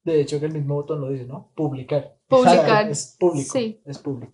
[0.04, 1.52] De hecho, que el mismo botón lo dice, ¿no?
[1.56, 2.20] Publicar.
[2.28, 2.88] Publicar.
[2.88, 3.50] Es público.
[3.52, 3.82] Sí.
[3.84, 4.34] Es público.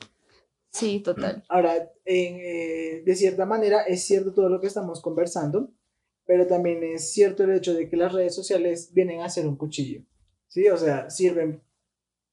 [0.72, 1.46] Sí, total.
[1.48, 5.72] Ahora, eh, de cierta manera, es cierto todo lo que estamos conversando,
[6.28, 9.56] pero también es cierto el hecho de que las redes sociales vienen a ser un
[9.56, 10.04] cuchillo,
[10.48, 10.68] ¿sí?
[10.68, 11.64] O sea, sirven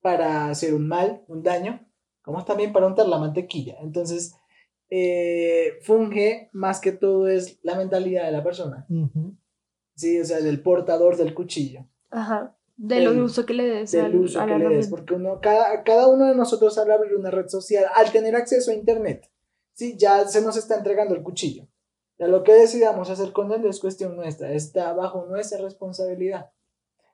[0.03, 1.81] para hacer un mal, un daño,
[2.21, 3.77] como también para untar la mantequilla.
[3.81, 4.35] Entonces,
[4.91, 8.87] eh, funge más que todo es la mentalidad de la persona,
[9.95, 10.21] ¿sí?
[10.21, 11.87] O sea, del portador del cuchillo.
[12.11, 12.57] Ajá.
[12.77, 13.93] Del uso que le des.
[13.93, 17.31] Del uso que le des, porque uno, cada, cada uno de nosotros al abrir una
[17.31, 19.31] red social, al tener acceso a Internet,
[19.73, 19.97] ¿sí?
[19.97, 21.69] ya se nos está entregando el cuchillo.
[22.25, 26.51] Ya lo que decidamos hacer con él es cuestión nuestra, está bajo nuestra responsabilidad.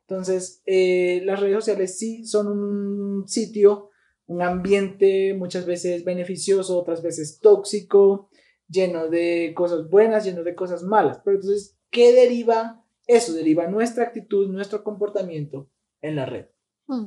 [0.07, 3.90] Entonces, eh, las redes sociales sí son un sitio,
[4.27, 8.31] un ambiente muchas veces beneficioso, otras veces tóxico,
[8.68, 11.20] lleno de cosas buenas, lleno de cosas malas.
[11.25, 15.68] Pero entonces, ¿qué deriva eso deriva nuestra actitud, nuestro comportamiento
[16.01, 16.46] en la red.
[16.87, 17.07] Mm.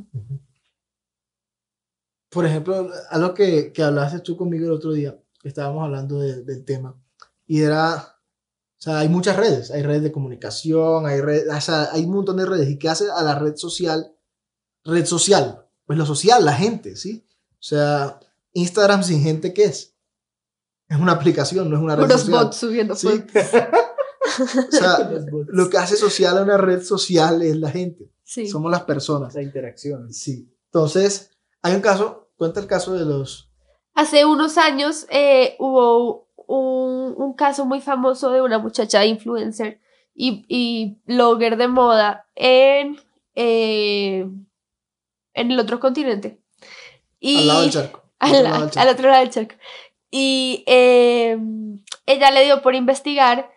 [2.29, 6.65] Por ejemplo, algo que, que hablaste tú conmigo el otro día, estábamos hablando de- del
[6.65, 7.01] tema,
[7.53, 8.17] y era,
[8.79, 12.13] o sea, hay muchas redes, hay redes de comunicación, hay, red, o sea, hay un
[12.15, 14.11] montón de redes, ¿y qué hace a la red social?
[14.83, 17.27] Red social, pues lo social, la gente, ¿sí?
[17.51, 18.19] O sea,
[18.53, 19.93] Instagram sin gente, ¿qué es?
[20.89, 22.43] Es una aplicación, no es una red Puros social.
[22.45, 23.07] bots subiendo Sí.
[24.39, 25.11] O sea,
[25.49, 28.47] lo que hace social a una red social es la gente, Sí.
[28.47, 29.35] somos las personas.
[29.35, 30.11] la interacción.
[30.11, 30.51] Sí.
[30.71, 31.29] Entonces,
[31.61, 33.51] hay un caso, cuenta el caso de los...
[33.93, 39.79] Hace unos años eh, hubo un, un caso muy famoso de una muchacha influencer
[40.15, 42.97] y, y blogger de moda en,
[43.35, 44.27] eh,
[45.33, 46.39] en el otro continente.
[47.19, 48.03] Y, Al lado del charco.
[48.19, 48.79] al, Al lado del charco.
[48.89, 49.55] al otro lado del charco.
[50.11, 51.37] Y eh,
[52.05, 53.51] ella le dio por investigar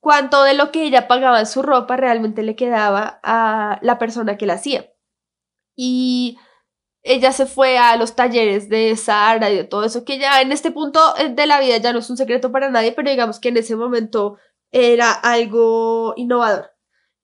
[0.00, 4.38] cuánto de lo que ella pagaba en su ropa realmente le quedaba a la persona
[4.38, 4.90] que la hacía.
[5.76, 6.38] Y
[7.02, 10.52] ella se fue a los talleres de Sara y de todo eso, que ya en
[10.52, 13.40] este punto eh, de la vida ya no es un secreto para nadie, pero digamos
[13.40, 14.38] que en ese momento
[14.70, 16.70] era algo innovador.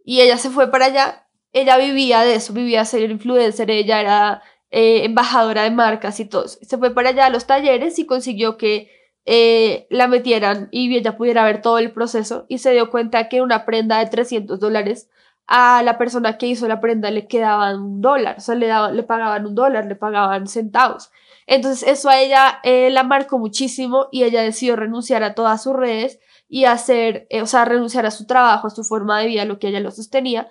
[0.04, 4.42] Y ella se fue para allá, ella vivía de eso, vivía ser influencer, ella era
[4.70, 6.48] eh, embajadora de marcas y todo.
[6.48, 8.90] Se fue para allá a los talleres y consiguió que
[9.26, 13.42] eh, la metieran y ella pudiera ver todo el proceso y se dio cuenta que
[13.42, 15.08] una prenda de 300 dólares
[15.48, 18.96] a la persona que hizo la prenda le quedaban un dólar, o sea, le, daban,
[18.96, 21.10] le pagaban un dólar, le pagaban centavos.
[21.46, 25.74] Entonces eso a ella eh, la marcó muchísimo y ella decidió renunciar a todas sus
[25.74, 29.44] redes y hacer, eh, o sea, renunciar a su trabajo, a su forma de vida,
[29.46, 30.48] lo que ella lo sostenía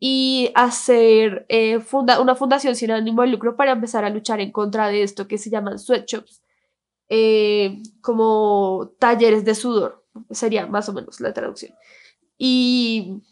[0.00, 4.52] y hacer eh, funda una fundación sin ánimo de lucro para empezar a luchar en
[4.52, 6.42] contra de esto que se llaman sweatshops,
[7.08, 11.74] eh, como talleres de sudor, sería más o menos la traducción.
[12.36, 13.22] Y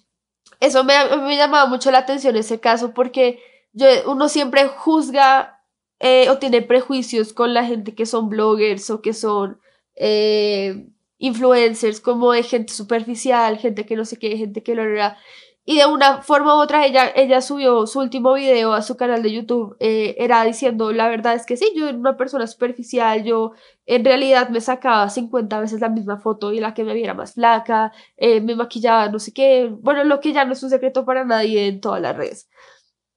[0.60, 3.40] eso me, me llamaba mucho la atención ese caso porque
[3.72, 5.62] yo, uno siempre juzga
[6.00, 9.60] eh, o tiene prejuicios con la gente que son bloggers o que son
[9.96, 10.86] eh,
[11.18, 15.18] influencers, como de gente superficial, gente que no sé qué, gente que lo hará.
[15.68, 19.20] Y de una forma u otra, ella, ella subió su último video a su canal
[19.24, 23.24] de YouTube, eh, era diciendo, la verdad es que sí, yo era una persona superficial,
[23.24, 23.50] yo
[23.84, 27.34] en realidad me sacaba 50 veces la misma foto y la que me viera más
[27.34, 31.04] flaca, eh, me maquillaba, no sé qué, bueno, lo que ya no es un secreto
[31.04, 32.48] para nadie en todas las redes.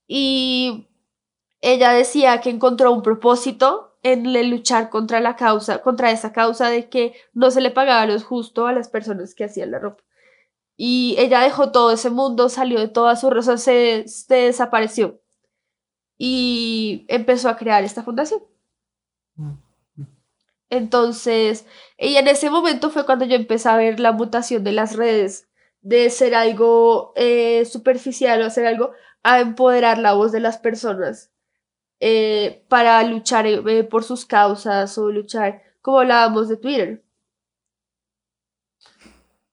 [0.07, 0.87] Y
[1.61, 6.69] ella decía que encontró un propósito en el luchar contra la causa, contra esa causa
[6.69, 10.03] de que no se le pagaba lo justo a las personas que hacían la ropa.
[10.81, 15.19] Y ella dejó todo ese mundo, salió de toda su rosa, se, se desapareció.
[16.17, 18.41] Y empezó a crear esta fundación.
[20.69, 21.65] Entonces,
[21.97, 25.49] y en ese momento fue cuando yo empecé a ver la mutación de las redes,
[25.81, 31.29] de ser algo eh, superficial o hacer algo, a empoderar la voz de las personas
[31.99, 37.03] eh, para luchar eh, por sus causas o luchar, como hablábamos de Twitter.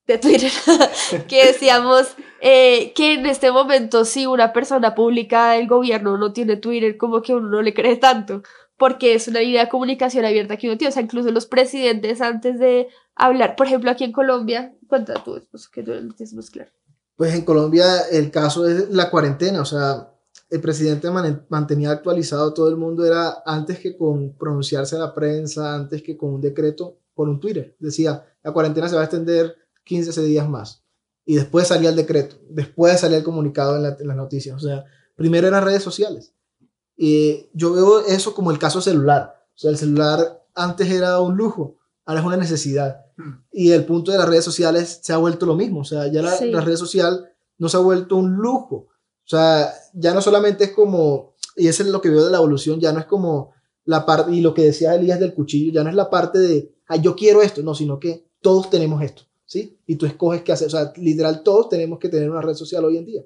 [0.07, 0.51] De Twitter,
[1.29, 6.57] que decíamos eh, que en este momento si una persona pública del gobierno no tiene
[6.57, 8.42] Twitter, como que uno no le cree tanto,
[8.79, 12.21] porque es una idea de comunicación abierta que uno tiene, o sea, incluso los presidentes
[12.21, 16.35] antes de hablar, por ejemplo, aquí en Colombia, cuenta tú, pues, que tú lo tienes
[16.35, 16.71] más claro.
[17.16, 20.12] Pues en Colombia el caso es la cuarentena, o sea,
[20.51, 25.14] el presidente man- mantenía actualizado todo el mundo, era antes que con pronunciarse a la
[25.14, 27.75] prensa, antes que con un decreto, por un Twitter.
[27.81, 30.83] Decía, la cuarentena se va a extender 15 días más.
[31.25, 34.55] Y después salía el decreto, después salía el comunicado en, la- en las noticias.
[34.57, 34.85] O sea,
[35.16, 36.33] primero eran redes sociales.
[36.96, 39.44] Y yo veo eso como el caso celular.
[39.55, 43.05] O sea, el celular antes era un lujo, ahora es una necesidad.
[43.51, 45.81] Y el punto de las redes sociales se ha vuelto lo mismo.
[45.81, 46.51] O sea, ya la, Sí.
[46.51, 48.77] la red social no se ha vuelto un lujo.
[49.25, 52.37] O sea, ya no solamente es como, y eso es lo que veo de la
[52.38, 53.53] evolución, ya no es como
[53.85, 56.72] la parte, y lo que decía Elías del cuchillo, ya no es la parte de,
[56.88, 59.78] ah, yo quiero esto, no, sino que todos tenemos esto, ¿sí?
[59.87, 60.66] Y tú escoges qué hacer.
[60.66, 63.22] O sea, literal, todos tenemos que tener una red social hoy en día.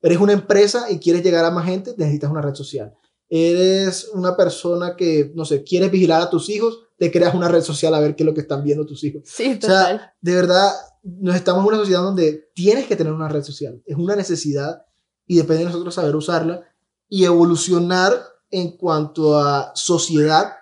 [0.00, 2.94] Eres una empresa y quieres llegar a más gente, necesitas una red social.
[3.28, 7.62] Eres una persona que, no sé, quieres vigilar a tus hijos, te creas una red
[7.62, 9.22] social a ver qué es lo que están viendo tus hijos.
[9.24, 10.12] Sí, O sea, total.
[10.20, 10.70] de verdad,
[11.02, 13.82] nos estamos en una sociedad donde tienes que tener una red social.
[13.86, 14.84] Es una necesidad
[15.26, 16.62] y depende de nosotros saber usarla
[17.08, 18.12] y evolucionar
[18.50, 20.52] en cuanto a sociedad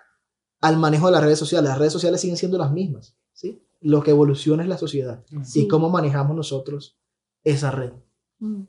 [0.61, 1.69] al manejo de las redes sociales.
[1.69, 3.15] Las redes sociales siguen siendo las mismas.
[3.81, 5.63] Lo que evoluciona es la sociedad Sí.
[5.63, 6.97] y cómo manejamos nosotros
[7.43, 7.91] esa red.
[8.39, 8.63] Mm.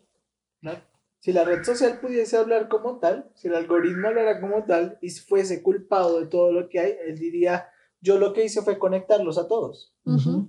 [1.21, 5.09] Si la red social pudiese hablar como tal, si el algoritmo hablara como tal y
[5.11, 7.69] fuese culpado de todo lo que hay, él diría,
[8.01, 9.95] yo lo que hice fue conectarlos a todos.
[10.05, 10.49] Ujú.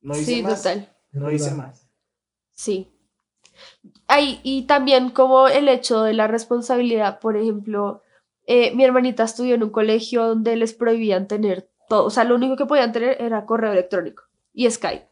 [0.00, 0.62] No hice Sí, más.
[0.62, 0.96] total.
[1.12, 1.90] No hice más.
[2.52, 2.90] Sí.
[4.06, 8.02] Ay, y también como el hecho de la responsabilidad, por ejemplo,
[8.46, 12.34] eh, mi hermanita estudió en un colegio donde les prohibían tener todo, o sea, lo
[12.34, 15.08] único que podían tener era correo electrónico y Skype.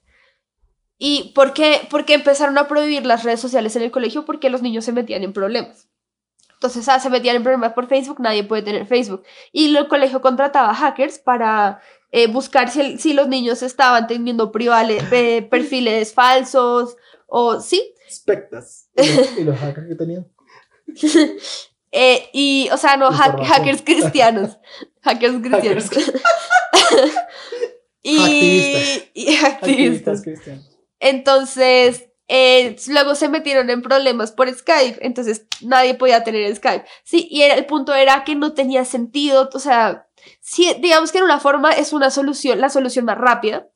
[0.98, 4.24] ¿Y por qué, por qué empezaron a prohibir las redes sociales en el colegio?
[4.24, 5.88] Porque los niños se metían en problemas.
[6.54, 9.22] Entonces, ah, se metían en problemas por Facebook, nadie puede tener Facebook.
[9.52, 15.04] Y el colegio contrataba hackers para eh, buscar si, si, los niños estaban teniendo privales,
[15.12, 17.94] eh, perfiles falsos o sí.
[18.10, 18.88] Spectas.
[19.38, 20.26] ¿Y los, hackers que tenían?
[21.92, 24.58] eh, y, o sea, no, hackers cristianos.
[25.02, 25.90] hackers cristianos.
[28.02, 29.08] y, activistas.
[29.14, 29.52] y activistas.
[29.54, 30.70] Activistas cristianos.
[31.00, 36.86] Entonces, eh, luego se metieron en problemas por Skype, entonces nadie podía tener Skype.
[37.02, 40.08] Sí, y era, el punto era que no tenía sentido, o sea,
[40.40, 43.68] sí, digamos que en una forma es una solución, la solución más rápida,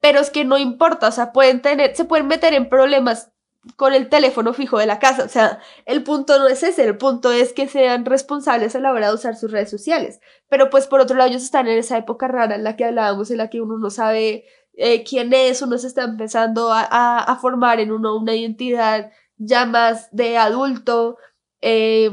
[0.00, 3.30] pero es que no importa, o sea, pueden tener, se pueden meter en problemas
[3.76, 6.96] con el teléfono fijo de la casa, o sea, el punto no es ese, el
[6.98, 10.86] punto es que sean responsables a la hora de usar sus redes sociales, pero pues
[10.86, 13.50] por otro lado ellos están en esa época rara en la que hablábamos, en la
[13.50, 17.80] que uno no sabe eh, quién es, uno se está empezando a, a, a, formar
[17.80, 21.16] en uno una identidad ya más de adulto.
[21.60, 22.10] Eh,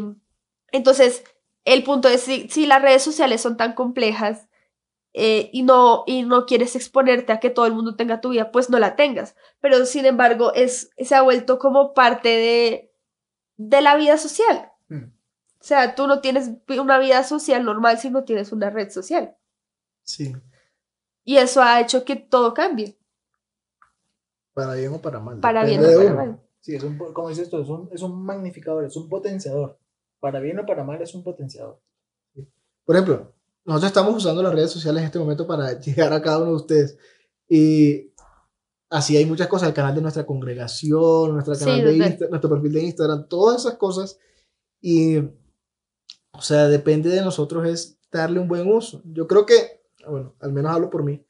[0.72, 1.24] entonces,
[1.66, 4.48] el punto es, si, si, las redes sociales son tan complejas
[5.14, 8.52] eh, y, no, y no quieres exponerte a que todo el mundo tenga tu vida,
[8.52, 9.36] pues no la tengas.
[9.60, 12.94] Pero, sin embargo, es, se ha vuelto como parte de,
[13.58, 14.72] de la vida social.
[14.88, 15.04] Mm.
[15.04, 19.36] O sea, tú no tienes una vida social normal si no tienes una red social.
[20.04, 20.34] Sí.
[21.24, 22.98] Y eso ha hecho que todo cambie.
[24.54, 25.40] Para bien o para mal.
[25.40, 26.16] Para bien o para uno.
[26.16, 26.42] mal.
[26.62, 29.78] Sí, es un, como dices esto, es un, es un magnificador, es un potenciador.
[30.20, 31.80] Para bien o para mal es un potenciador.
[32.86, 33.34] Por ejemplo,
[33.66, 36.56] nosotros estamos usando las redes sociales en este momento para llegar a cada uno de
[36.56, 36.98] ustedes.
[37.48, 38.12] Y
[38.90, 42.50] así hay muchas cosas, el canal de nuestra congregación, nuestro canal sí, de Insta, nuestro
[42.50, 44.18] perfil de Instagram, todas esas cosas.
[44.80, 49.02] Y, o sea, depende de nosotros es darle un buen uso.
[49.06, 51.24] Yo creo que bueno, al menos hablo por mí,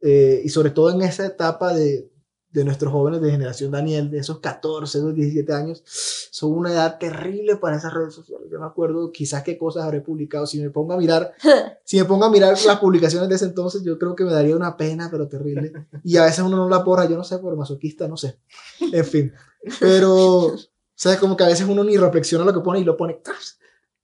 [0.00, 2.09] eh, y sobre todo en esa etapa de,
[2.52, 5.82] de, nuestros jóvenes de generación Daniel, de esos 14, esos 17 años,
[6.30, 8.48] son una edad terrible para esas redes sociales.
[8.50, 10.46] Yo me acuerdo quizás qué cosas habré publicado.
[10.46, 11.32] Si me pongo a mirar,
[11.84, 14.56] si me pongo a mirar las publicaciones de ese entonces, yo creo que me daría
[14.56, 15.72] una pena, pero terrible.
[16.04, 18.38] Y a veces uno no la porra, yo no sé, por masoquista, no sé.
[18.80, 19.32] En fin.
[19.78, 20.54] Pero,
[20.94, 21.18] ¿sabes?
[21.18, 23.20] Como que a veces uno ni reflexiona lo que pone y lo pone.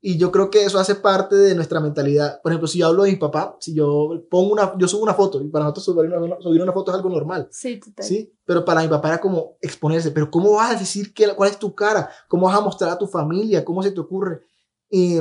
[0.09, 2.41] Y yo creo que eso hace parte de nuestra mentalidad.
[2.41, 5.15] Por ejemplo, si yo hablo de mi papá, si yo pongo una, yo subo una
[5.15, 7.49] foto, y para nosotros subir una, subir una foto es algo normal.
[7.51, 8.07] Sí, total.
[8.07, 10.13] Sí, pero para mi papá era como exponerse.
[10.13, 12.09] Pero ¿cómo vas a decir que, cuál es tu cara?
[12.29, 13.65] ¿Cómo vas a mostrar a tu familia?
[13.65, 14.43] ¿Cómo se te ocurre?
[14.89, 15.21] Y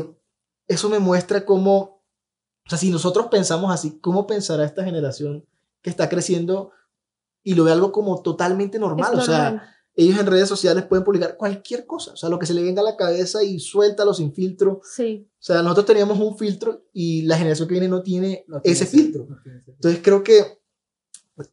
[0.67, 2.03] eso me muestra cómo,
[2.63, 5.47] o sea, si nosotros pensamos así, ¿cómo pensará esta generación
[5.81, 6.69] que está creciendo
[7.41, 9.13] y lo ve algo como totalmente normal?
[9.15, 12.37] Es o sea, normal ellos en redes sociales pueden publicar cualquier cosa, o sea, lo
[12.37, 14.81] que se le venga a la cabeza y suéltalo sin filtro.
[14.83, 15.27] Sí.
[15.39, 18.73] O sea, nosotros teníamos un filtro y la generación que viene no tiene, No tiene
[18.75, 19.25] ese filtro.
[19.29, 19.63] no tiene.
[19.67, 20.59] Entonces creo que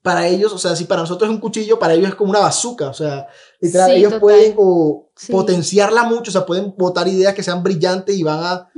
[0.00, 2.38] para ellos, o sea, si para nosotros es un cuchillo, para ellos es como una
[2.38, 3.26] bazooka, o sea,
[3.60, 4.20] literal, Sí, ellos total.
[4.20, 5.32] pueden o Sí.
[5.32, 8.68] potenciarla mucho, o sea, pueden botar ideas que sean brillantes y van a,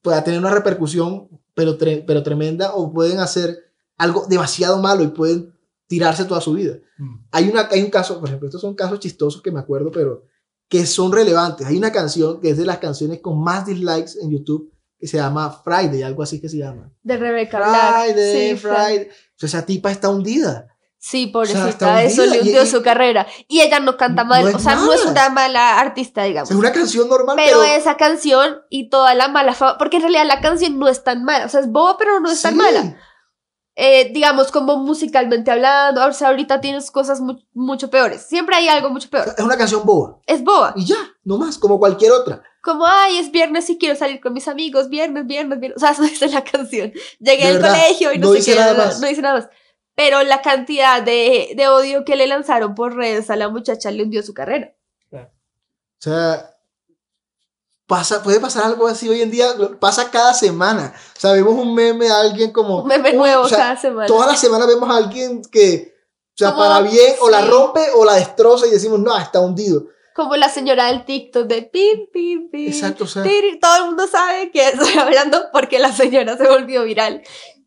[0.00, 3.56] pues, a tener una repercusión, pero, tre- pero tremenda, o pueden hacer
[3.96, 5.51] algo demasiado malo y pueden
[5.92, 6.76] tirarse toda su vida.
[6.96, 7.16] Mm.
[7.32, 10.24] Hay, una, hay un caso, por ejemplo, estos son casos chistosos que me acuerdo, pero
[10.66, 11.66] que son relevantes.
[11.66, 15.18] Hay una canción que es de las canciones con más dislikes en YouTube que se
[15.18, 16.90] llama Friday, algo así que se llama.
[17.02, 18.04] De Rebeca Black.
[18.06, 19.08] Friday, Sí, Friday.
[19.10, 20.68] O sea, esa tipa está hundida.
[20.96, 23.26] Sí, sea, pobrecita, está eso hundida le hundió y- su carrera.
[23.48, 26.24] Y ella no canta No mal, es o sea, no es una mala artista, O
[26.24, 26.48] digamos.
[26.48, 27.72] sea, es una canción normal, pero, pero...
[27.74, 31.22] esa canción y toda la mala fama, porque en realidad la canción no es tan
[31.24, 32.58] mala, o sea, es boba, pero no es tan Sí.
[32.58, 32.96] mala.
[33.74, 38.22] Eh, digamos, como musicalmente hablando, o sea, ahorita tienes cosas mu- mucho peores.
[38.22, 39.28] Siempre hay algo mucho peor.
[39.36, 40.20] Es una canción boba.
[40.26, 40.74] Es boba.
[40.76, 42.42] Y ya, no más, como cualquier otra.
[42.62, 45.76] Como, ay, es viernes y quiero salir con mis amigos, viernes, viernes, viernes.
[45.76, 46.92] O sea, eso dice la canción.
[47.18, 49.00] Llegué al colegio y no, no sé qué, nada no, más.
[49.00, 49.48] no dice nada más.
[49.94, 54.02] Pero la cantidad de, de odio que le lanzaron por redes a la muchacha le
[54.02, 54.74] hundió su carrera.
[55.12, 55.18] O
[55.98, 56.51] sea,
[57.92, 60.94] pasa, puede pasar algo así hoy en día, pasa cada semana.
[61.14, 62.80] O sea, vemos un meme de alguien como...
[62.80, 64.06] Un meme nuevo o sea, cada semana.
[64.06, 65.94] Todas las semanas vemos a alguien que,
[66.28, 69.40] o sea, Como- para bien, o la rompe o la destroza y decimos, no, está
[69.40, 69.88] hundido.
[70.14, 72.68] Como la señora del TikTok de pin, pin, pin.
[72.68, 76.48] Exacto, o sea, Tiri, Todo el mundo sabe que estoy hablando porque la señora se
[76.48, 77.22] volvió viral.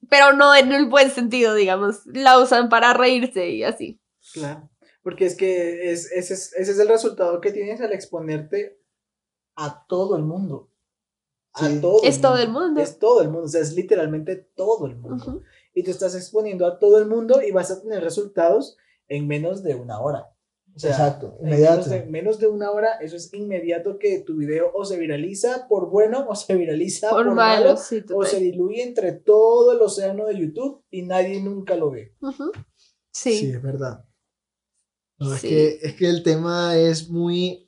[0.09, 1.97] Pero no en el buen sentido, digamos.
[2.07, 4.01] La usan para reírse y así.
[4.33, 4.71] Claro.
[5.03, 8.79] Porque es que es, ese, es, ese es el resultado que tienes al exponerte
[9.55, 10.69] a todo el mundo.
[11.53, 11.79] A Sí.
[11.81, 12.81] todo Es todo el mundo.
[12.81, 13.45] Es todo el mundo.
[13.45, 15.41] O sea, es literalmente todo el mundo.
[15.73, 18.77] Y te estás exponiendo a todo el mundo y vas a tener resultados
[19.07, 20.31] en menos de una hora.
[20.75, 21.75] O sea, Exacto, en inmediato.
[21.75, 25.67] Menos de, menos de una hora, eso es inmediato que tu video o se viraliza
[25.69, 29.71] por bueno o se viraliza por, Por malo malo, sí, o se diluye entre todo
[29.71, 32.13] el océano de YouTube y nadie nunca lo ve.
[33.11, 33.51] Sí, Sí.
[33.51, 34.03] es verdad.
[35.17, 37.64] No, es, que, es que el tema es muy,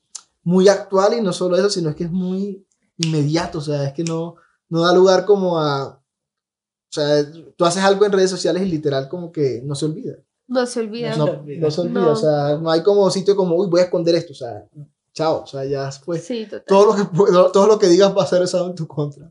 [0.47, 3.57] muy actual y no solo eso, sino es que es muy inmediato.
[3.57, 4.35] O sea, es que no,
[4.69, 5.87] no da lugar como a.
[5.89, 10.15] O sea, tú haces algo en redes sociales y literal como que no se olvida.
[10.47, 11.17] No se olvida.
[11.17, 11.25] No.
[11.25, 11.99] No, no se olvida.
[11.99, 12.11] No.
[12.11, 14.31] O sea, no hay como sitio como, uy, voy a esconder esto.
[14.31, 14.65] O sea,
[15.13, 15.43] chao.
[15.43, 16.17] O sea, ya fue.
[16.17, 16.63] Sí, total.
[16.65, 19.29] Todo lo que, todo lo que digas va a ser usado en tu contra.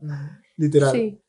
[0.55, 0.91] Literal.
[0.91, 1.19] Sí.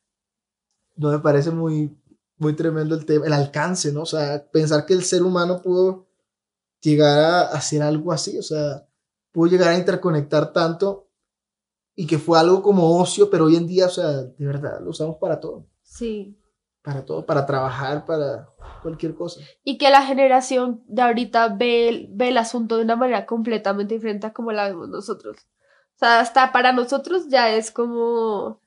[0.96, 1.96] No me parece muy,
[2.36, 4.02] muy tremendo el tema, el alcance, ¿no?
[4.02, 6.08] O sea, pensar que el ser humano pudo
[6.82, 8.87] llegar a hacer algo así, o sea,
[9.38, 11.06] pudo llegar a interconectar tanto
[11.94, 14.90] y que fue algo como ocio, pero hoy en día, o sea, de verdad, lo
[14.90, 16.36] usamos para todo, Sí.
[16.82, 18.48] para todo, para trabajar, para
[18.82, 19.40] cualquier cosa.
[19.62, 23.94] Y que la generación de ahorita ve, el- ve el asunto de una manera completamente
[23.94, 25.36] diferente a como la vemos nosotros.
[25.94, 28.16] O sea, hasta para nosotros ya es como...
[28.46, 28.60] O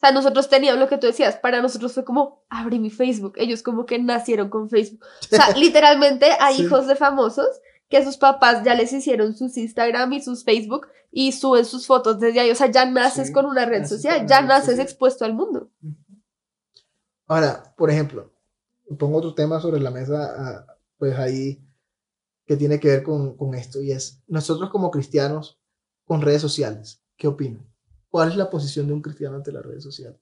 [0.00, 3.32] sea, nosotros teníamos lo que tú decías, para nosotros fue como, abrí mi Facebook.
[3.36, 5.02] Ellos como que nacieron con Facebook.
[5.22, 6.62] O sea, literalmente hay Sí.
[6.64, 7.48] hijos de famosos
[7.88, 12.18] que sus papás ya les hicieron sus Instagram y sus Facebook y suben sus fotos
[12.18, 12.50] desde ahí.
[12.50, 14.80] O sea, ya naces Sí, con una red social, una ya red naces social.
[14.86, 15.70] expuesto al mundo.
[17.26, 18.32] Ahora, por ejemplo,
[18.98, 20.66] pongo otro tema sobre la mesa, ah,
[20.98, 21.60] pues ahí,
[22.46, 25.58] que tiene que ver con, con esto, y es, nosotros como cristianos,
[26.04, 27.66] con redes sociales, ¿qué opinan?
[28.10, 30.18] ¿Cuál es la posición de un cristiano ante las redes sociales?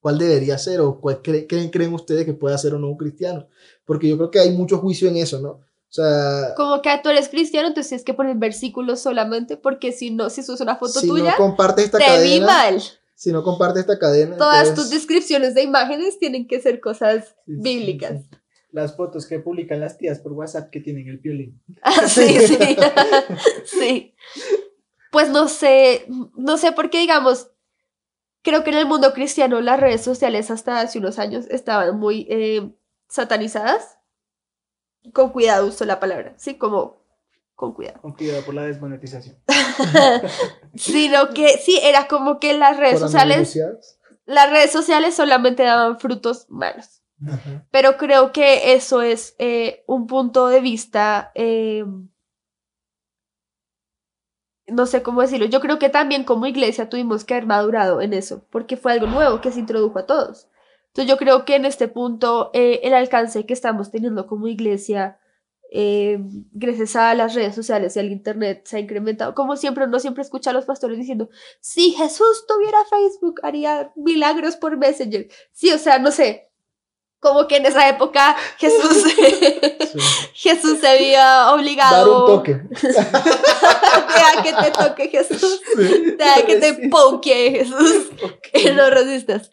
[0.00, 2.96] ¿Cuál debería ser o cuál cre- creen, creen ustedes que pueda ser o no un
[2.96, 3.48] cristiano?
[3.84, 5.60] Porque yo creo que hay mucho juicio en eso, ¿no?
[5.88, 10.10] O sea, Como que tú eres cristiano, entonces tienes que poner versículos solamente, porque si
[10.10, 12.82] no, si subes una foto si tuya, no compartes esta te vi cadena, mal.
[13.14, 17.54] si no compartes esta cadena, Todas tus descripciones de imágenes tienen que ser cosas Sí,
[17.54, 18.22] sí, bíblicas.
[18.22, 18.28] sí.
[18.72, 21.62] Las fotos que publican las tías por WhatsApp que tienen el violín.
[21.82, 22.58] Ah, sí, sí.
[23.64, 24.14] sí.
[25.12, 26.04] Pues no sé,
[26.36, 27.48] no sé por qué, digamos,
[28.42, 32.26] creo que en el mundo cristiano las redes sociales hasta hace unos años estaban muy
[32.28, 32.70] eh,
[33.08, 33.96] satanizadas.
[35.12, 36.96] Con cuidado uso la palabra, sí, como
[37.56, 38.00] con cuidado.
[38.02, 39.36] Con cuidado por la desmonetización.
[40.74, 43.58] Sino que sí, era como que las redes sociales,
[44.26, 47.02] las redes sociales solamente daban frutos malos.
[47.26, 47.66] Ajá.
[47.70, 51.84] Pero creo que eso es eh, un punto de vista, eh,
[54.66, 58.12] no sé cómo decirlo, yo creo que también como iglesia tuvimos que haber madurado en
[58.12, 60.48] eso, porque fue algo nuevo que se introdujo a todos.
[60.96, 65.18] Entonces yo creo que en este punto eh, el alcance que estamos teniendo como iglesia,
[65.70, 66.18] eh,
[66.52, 69.34] gracias a las redes sociales y al internet, se ha incrementado.
[69.34, 71.28] Como siempre, uno siempre escucha a los pastores diciendo,
[71.60, 75.28] si Jesús tuviera Facebook, haría milagros por Messenger.
[75.52, 76.48] Sí, o sea, no sé,
[77.20, 80.00] como que en esa época Jesús, Sí.
[80.32, 82.52] Jesús se había Dar obligado un toque.
[82.72, 86.16] a que te toque Jesús, Sí.
[86.22, 88.12] a que te poke Jesús,
[88.50, 89.50] que no resistas.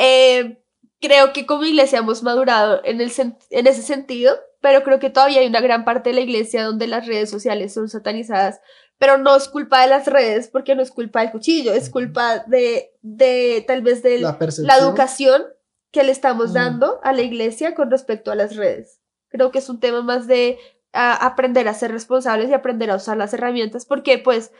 [0.00, 0.62] Eh,
[1.00, 5.10] creo que como iglesia hemos madurado en, el sen- en ese sentido, pero creo que
[5.10, 8.60] todavía hay una gran parte de la iglesia donde las redes sociales son satanizadas,
[8.98, 12.40] pero no es culpa de las redes porque no es culpa del cuchillo, es culpa
[12.48, 14.22] de, de tal vez del,
[14.66, 15.44] La educación
[15.92, 19.00] que le estamos dando a la iglesia con respecto a las redes.
[19.28, 20.58] Creo que es un tema más de
[20.92, 24.50] a, aprender a ser responsables y aprender a usar las herramientas, porque pues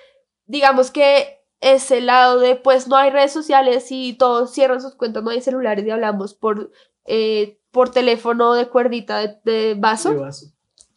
[0.47, 5.23] digamos que ese lado de pues no hay redes sociales y todos cierran sus cuentas,
[5.23, 6.71] no hay celulares y hablamos por,
[7.05, 10.47] eh, por teléfono de cuerdita de, de vaso, De vaso.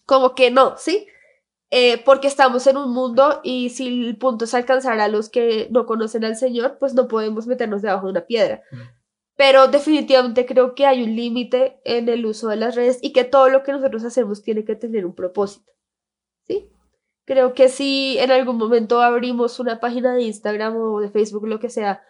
[0.06, 1.08] como que no, ¿sí?
[1.74, 5.68] Eh, porque estamos en un mundo y si el punto es alcanzar a los que
[5.72, 8.62] no conocen al Señor, pues no podemos meternos debajo de una piedra.
[8.72, 8.78] Mm.
[9.38, 13.24] Pero definitivamente creo que hay un límite en el uso de las redes y que
[13.24, 15.72] todo lo que nosotros hacemos tiene que tener un propósito.
[17.32, 21.62] Creo que si en algún momento abrimos una página de Instagram o de Facebook, lo
[21.62, 22.04] que sea,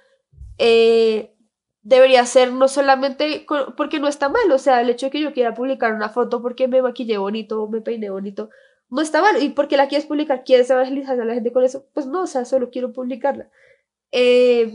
[0.57, 1.35] eh,
[1.83, 5.19] debería ser no solamente co- porque no está mal, o sea, el hecho de que
[5.21, 8.49] yo quiera publicar una foto porque me maquillé bonito o me peiné bonito,
[8.89, 9.43] no está mal.
[9.43, 12.27] Y porque la quieres publicar, quieres evangelizar a la gente con eso, pues no, o
[12.27, 13.47] sea, solo quiero publicarla.
[14.11, 14.73] Eh,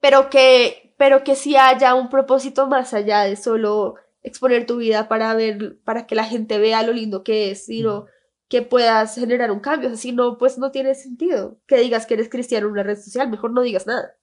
[0.00, 3.94] pero que, pero que sí haya un propósito más allá de solo
[4.24, 8.06] exponer tu vida para ver, para que la gente vea lo lindo que es, sino
[8.52, 9.88] que puedas generar un cambio.
[9.88, 12.82] O sea, si no, pues no tiene sentido que digas que eres cristiano en una
[12.82, 14.14] red social, mejor no digas nada.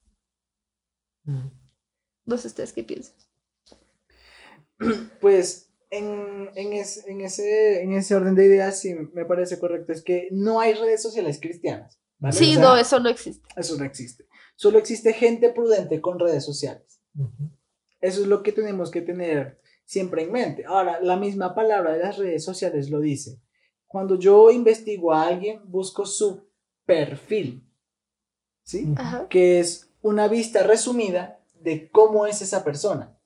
[1.24, 1.48] Mm.
[2.26, 3.16] No sé ustedes qué piensan.
[5.20, 9.92] Pues en, en, es- en ese, en ese orden de ideas sí me parece correcto.
[9.94, 12.00] Es que no hay redes sociales cristianas.
[12.20, 12.36] ¿vale?
[12.38, 13.48] Sí, O sea, no, eso no existe.
[13.56, 14.28] Eso no existe.
[14.56, 17.02] Solo existe gente prudente con redes sociales.
[18.00, 20.66] Eso es lo que tenemos que tener siempre en mente.
[20.66, 23.42] Ahora, la misma palabra de las redes sociales lo dice.
[23.90, 26.48] Cuando yo investigo a alguien, busco su
[26.86, 27.68] perfil,
[28.62, 28.94] ¿sí?
[28.96, 29.28] Ajá.
[29.30, 33.18] Que es una vista resumida de cómo es esa persona.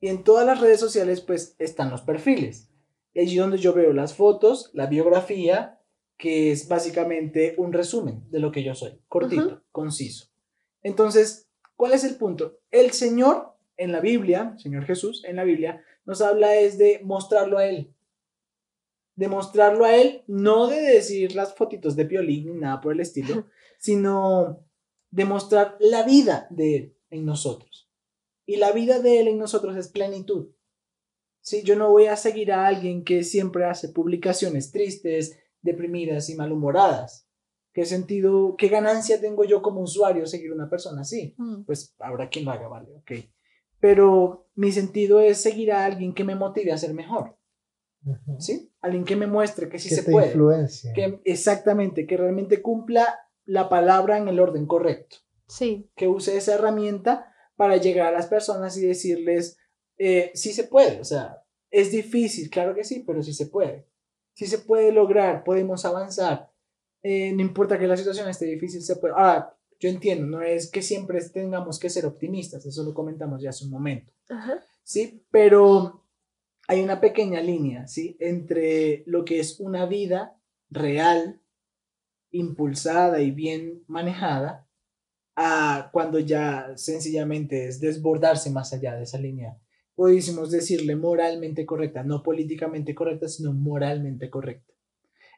[0.00, 2.68] Y en todas las redes sociales, pues, están los perfiles.
[3.14, 5.80] Y allí donde yo veo las fotos, la biografía,
[6.18, 10.26] que es básicamente un resumen de lo que yo soy, cortito, conciso.
[10.82, 12.58] Entonces, ¿cuál es el punto?
[12.72, 17.58] El Señor en la Biblia, Señor Jesús en la Biblia, nos habla es de mostrarlo
[17.58, 17.94] a Él.
[19.14, 23.00] De mostrarlo a Él, no de decir las fotitos de violín ni nada por el
[23.00, 23.46] estilo,
[23.78, 24.64] sino
[25.10, 27.90] de mostrar la vida de Él en nosotros.
[28.46, 30.50] Y la vida de Él en nosotros es plenitud.
[31.40, 36.36] Sí, yo no voy a seguir a alguien que siempre hace publicaciones tristes, deprimidas y
[36.36, 37.28] malhumoradas.
[37.72, 41.34] ¿Qué sentido, qué ganancia tengo yo como usuario seguir una persona así?
[41.38, 41.62] Mm.
[41.64, 43.12] Pues habrá quien lo haga, vale, ok.
[43.80, 47.36] Pero mi sentido es seguir a alguien que me motive a ser mejor,
[48.04, 48.40] Ujú.
[48.40, 48.71] ¿sí?
[48.82, 50.26] Alguien que me muestre que sí que se te puede.
[50.26, 50.92] influencia.
[50.92, 55.16] Que, exactamente, que realmente cumpla la palabra en el orden correcto.
[55.48, 55.90] Sí.
[55.96, 59.58] Que use esa herramienta para llegar a las personas y decirles,
[59.98, 63.86] eh, sí se puede, o sea, es difícil, claro que sí, pero sí se puede.
[64.34, 66.50] Sí se puede lograr, podemos avanzar.
[67.02, 69.14] Eh, no importa que la situación esté difícil, se puede.
[69.14, 73.50] Ahora, yo entiendo, no es que siempre tengamos que ser optimistas, eso lo comentamos ya
[73.50, 74.12] hace un momento.
[74.28, 74.64] Ajá.
[74.82, 75.24] ¿sí?
[75.30, 76.01] Pero
[76.68, 78.16] hay una pequeña línea, ¿sí?
[78.20, 80.38] Entre lo que es una vida
[80.70, 81.40] real,
[82.30, 84.68] impulsada y bien manejada,
[85.36, 89.58] a cuando ya sencillamente es desbordarse más allá de esa línea.
[89.94, 94.72] Pudiésemos decirle moralmente correcta, no políticamente correcta, sino moralmente correcta,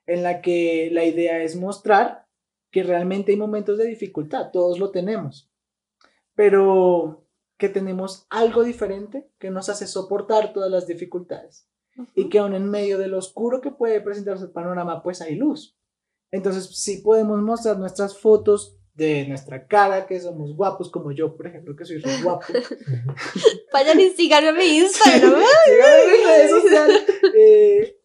[0.07, 2.27] en la que la idea es mostrar
[2.71, 5.51] que realmente hay momentos de dificultad, todos lo tenemos,
[6.35, 7.24] pero
[7.59, 11.69] que tenemos algo diferente que nos hace soportar todas las dificultades
[12.15, 15.77] y que aún en medio del oscuro que puede presentarse el panorama, pues hay luz.
[16.33, 21.47] Entonces, sí podemos mostrar nuestras fotos de nuestra cara, que somos guapos, como yo, por
[21.47, 22.47] ejemplo, que soy re guapo.
[23.73, 25.35] Vayan y síganme a mi Instagram.
[25.35, 26.91] En.
[27.37, 27.97] Eh,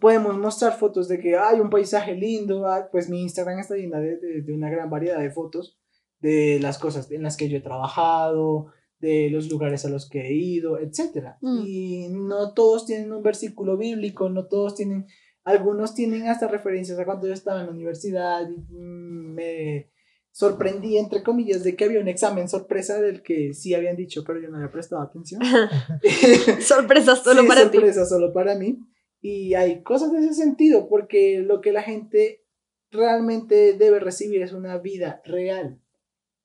[0.00, 3.98] podemos mostrar fotos de que hay un paisaje lindo, ah, pues mi Instagram está llena
[4.00, 5.78] de, de- de una gran variedad de fotos
[6.26, 10.22] de las cosas en las que yo he trabajado, de los lugares a los que
[10.22, 11.36] he ido, etc.
[11.40, 11.62] Mm.
[11.64, 15.06] Y no todos tienen un versículo bíblico, no todos tienen,
[15.44, 19.90] algunos tienen hasta referencias a cuando yo estaba en la universidad y mm, me
[20.32, 24.40] sorprendí, entre comillas, de que había un examen sorpresa del que sí habían dicho, pero
[24.40, 25.40] yo no había prestado atención.
[26.60, 27.76] Sorpresas solo Sí, para ti.
[27.76, 28.80] sorpresa solo para mí.
[29.20, 32.42] Y hay cosas de ese sentido, porque lo que la gente
[32.90, 35.80] realmente debe recibir es una vida real.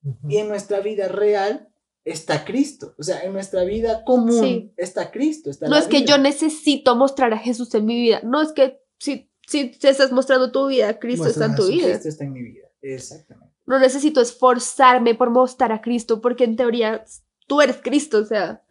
[0.04, 0.30] Ujú.
[0.30, 1.68] Y en nuestra vida real
[2.04, 2.96] está Cristo.
[2.98, 4.74] O sea, en nuestra vida común Sí.
[4.78, 5.50] está Cristo.
[5.50, 6.08] Está No la es que vida.
[6.08, 8.22] yo necesito mostrar a Jesús en mi vida.
[8.24, 11.68] No es que si, si te estás mostrando tu vida, Cristo Muestra está en tu
[11.72, 11.88] vida.
[11.90, 12.68] Cristo está en mi vida.
[12.82, 13.56] Exactamente.
[13.68, 17.06] No necesito esforzarme por mostrar a Cristo, porque en teoría
[17.48, 18.18] tú eres Cristo.
[18.18, 18.66] O sea,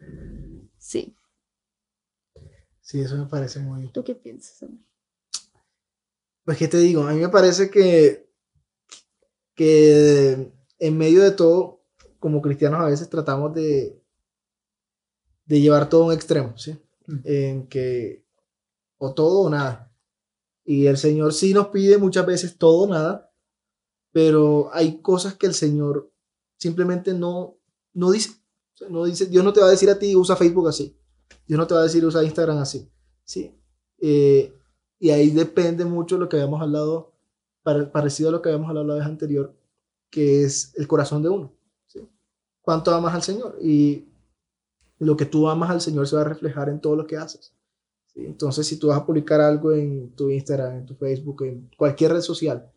[0.77, 1.15] sí.
[2.81, 3.87] Sí, eso me parece muy...
[3.93, 4.63] ¿Tú qué piensas?
[4.63, 4.79] amor?
[6.43, 7.03] Pues, ¿qué te digo?
[7.03, 8.27] A mí me parece que,
[9.55, 10.51] que
[10.81, 11.79] en medio de todo,
[12.19, 14.01] como cristianos a veces tratamos de,
[15.45, 16.75] de llevar todo a un extremo, ¿sí?
[17.07, 17.19] Mm.
[17.23, 18.25] En que
[18.97, 19.91] o todo o nada.
[20.65, 23.31] Y el Señor sí nos pide muchas veces todo o nada,
[24.11, 26.11] pero hay cosas que el Señor
[26.57, 27.57] simplemente no,
[27.93, 28.31] no dice.
[28.73, 29.25] O sea, No dice.
[29.27, 30.97] Dios no te va a decir a ti, usa Facebook así.
[31.47, 32.89] Dios no te va a decir, usa Instagram así.
[33.23, 33.55] ¿sí?
[33.99, 34.53] Eh,
[34.99, 37.13] y ahí depende mucho de lo que habíamos hablado,
[37.63, 39.55] pare- parecido a lo que habíamos hablado la vez anterior,
[40.11, 41.51] que es el corazón de uno.
[41.87, 42.07] ¿sí?
[42.61, 43.57] ¿Cuánto amas al Señor?
[43.63, 44.05] Y
[44.99, 47.53] lo que tú amas al Señor se va a reflejar en todo lo que haces.
[48.13, 48.23] ¿sí?
[48.25, 52.11] Entonces, si tú vas a publicar algo en tu Instagram, en tu Facebook, en cualquier
[52.13, 52.71] red social,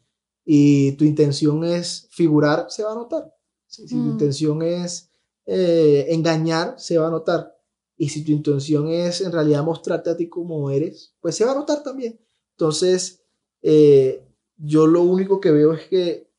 [0.47, 3.35] y tu intención es figurar, se va a notar.
[3.67, 3.87] ¿sí?
[3.89, 4.11] Si tu Mm.
[4.13, 5.11] intención es
[5.47, 7.55] eh, engañar, se va a notar.
[7.99, 11.53] Y si tu intención es en realidad mostrarte a ti como eres, pues se va
[11.53, 12.19] a notar también.
[12.53, 13.21] Entonces,
[13.61, 14.25] eh,
[14.57, 16.31] yo lo único que veo es que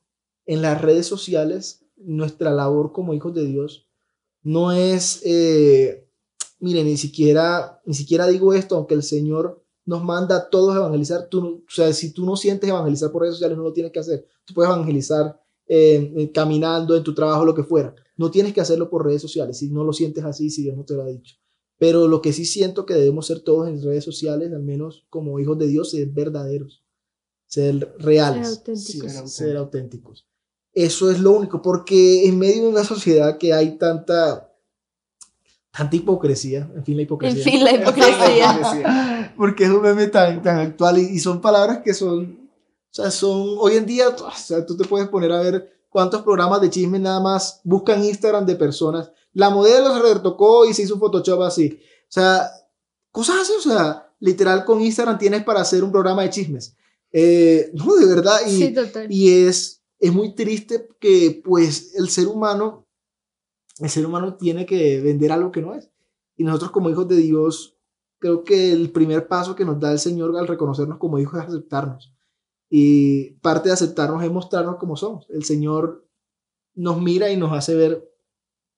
[0.46, 3.88] en las redes sociales, nuestra labor como hijos de Dios
[4.43, 6.08] no es, eh,
[6.60, 10.80] mire, ni siquiera, ni siquiera digo esto, aunque el Señor nos manda a todos a
[10.80, 13.91] evangelizar, tú, o sea, si tú no sientes evangelizar por redes sociales, no lo tienes
[13.91, 14.28] que hacer.
[14.46, 17.96] Tú puedes evangelizar eh, eh, caminando en tu trabajo, lo que fuera.
[18.18, 20.86] No tienes que hacerlo por redes sociales si no lo sientes así, si Dios no
[20.86, 21.36] te lo ha dicho.
[21.78, 25.39] Pero lo que sí siento que debemos ser todos en redes sociales, al menos como
[25.39, 26.84] hijos de Dios, ser verdaderos,
[27.48, 29.12] ser reales, Ser auténticos.
[29.12, 30.28] Ser ser auténticos.
[30.76, 34.51] Eso es lo único, porque en medio de una sociedad que hay tanta,
[35.71, 37.43] tanta hipocresía, en fin la hipocresía.
[37.43, 39.34] En fin la hipocresía.
[39.38, 42.49] Porque es un meme tan, tan actual y, y son palabras que son,
[42.91, 46.23] o sea, son, hoy en día, o sea, tú te puedes poner a ver cuántos
[46.23, 49.11] programas de chisme nada más buscan Instagram de personas.
[49.32, 51.80] La modelo se retocó y se hizo un Photoshop así.
[51.82, 52.51] O sea,
[53.11, 56.76] cosas así, o sea, literal con Instagram tienes para hacer un programa de chismes.
[57.13, 59.07] Eh, no, de verdad, y, Sí, total.
[59.09, 62.88] y es, es muy triste que pues el ser humano,
[63.80, 65.91] el ser humano tiene que vender algo que no es.
[66.38, 67.78] Y nosotros como hijos de Dios,
[68.20, 71.48] creo que el primer paso que nos da el Señor al reconocernos como hijos es
[71.48, 72.14] aceptarnos.
[72.70, 75.28] Y parte de aceptarnos es mostrarnos como somos.
[75.30, 76.08] El Señor
[76.74, 78.12] nos mira y nos hace ver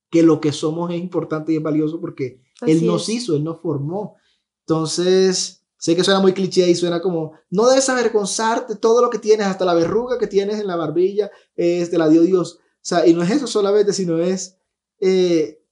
[0.09, 3.15] que lo que somos es importante y es valioso porque Él nos es.
[3.15, 4.15] hizo, Él nos formó.
[4.61, 9.19] Entonces, sé que suena muy cliché y suena como, no debes avergonzarte, todo lo que
[9.19, 12.59] tienes, hasta la verruga que tienes en la barbilla, es te la dio Dios.
[12.59, 14.57] O sea, y no es eso solamente, sino es
[14.99, 15.63] eh,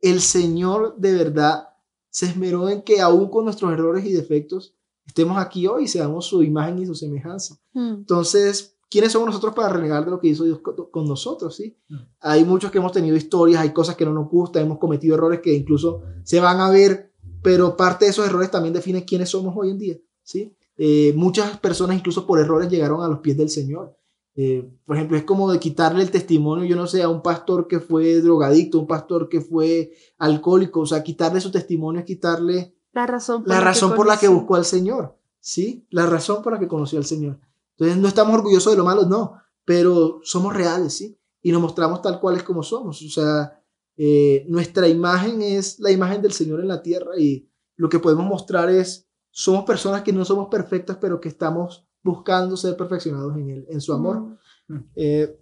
[0.00, 1.68] el Señor de verdad
[2.10, 4.74] se esmeró en que aún con nuestros errores y defectos
[5.06, 7.56] estemos aquí hoy y seamos su imagen y su semejanza.
[7.72, 7.94] Mm.
[7.98, 11.56] Entonces, ¿quiénes somos nosotros para renegar de lo que hizo Dios con, con nosotros?
[11.56, 11.76] ¿sí?
[11.88, 11.96] Mm.
[12.20, 15.40] Hay muchos que hemos tenido historias, hay cosas que no nos gustan, hemos cometido errores
[15.40, 17.09] que incluso se van a ver,
[17.42, 19.96] pero parte de esos errores también define quiénes somos hoy en día.
[20.22, 20.54] ¿sí?
[20.76, 23.96] Eh, muchas personas incluso por errores llegaron a los pies del Señor.
[24.36, 27.68] Eh, por ejemplo, es como de quitarle el testimonio, yo no sé, a un pastor
[27.68, 32.74] que fue drogadicto, un pastor que fue alcohólico, o sea, quitarle su testimonio es quitarle
[32.92, 35.86] La razón por la la que razón por la que buscó al Señor, ¿sí?
[35.90, 37.38] La razón por la que conoció al Señor.
[37.72, 39.34] Entonces, no estamos orgullosos de lo malo, no,
[39.64, 41.18] pero somos reales, ¿sí?
[41.42, 43.02] Y nos mostramos tal cual es como somos.
[43.02, 43.59] O sea,
[44.02, 47.46] eh, nuestra imagen es la imagen del Señor en la tierra y
[47.76, 52.56] lo que podemos mostrar es, somos personas que no somos perfectas, pero que estamos buscando
[52.56, 54.38] ser perfeccionados en, él, en su amor.
[54.68, 54.78] Mm.
[54.96, 55.38] Eh,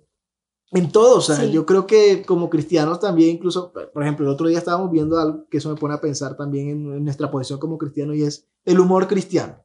[0.72, 1.52] en todo, o sea, Sí.
[1.52, 5.46] yo creo que como cristianos también, incluso, por ejemplo, el otro día estábamos viendo algo
[5.48, 8.48] que eso me pone a pensar también en, en nuestra posición como cristiano y es
[8.64, 9.64] el humor cristiano.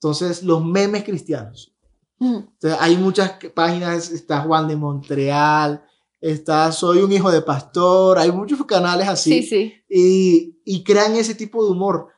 [0.00, 1.76] Entonces, los memes cristianos.
[2.18, 2.38] Mm.
[2.38, 5.84] Entonces, hay muchas páginas, está Juan de Montreal,
[6.22, 9.72] está Soy un hijo de pastor, hay muchos canales así Sí, sí.
[9.90, 12.08] y, y crean ese tipo de humor.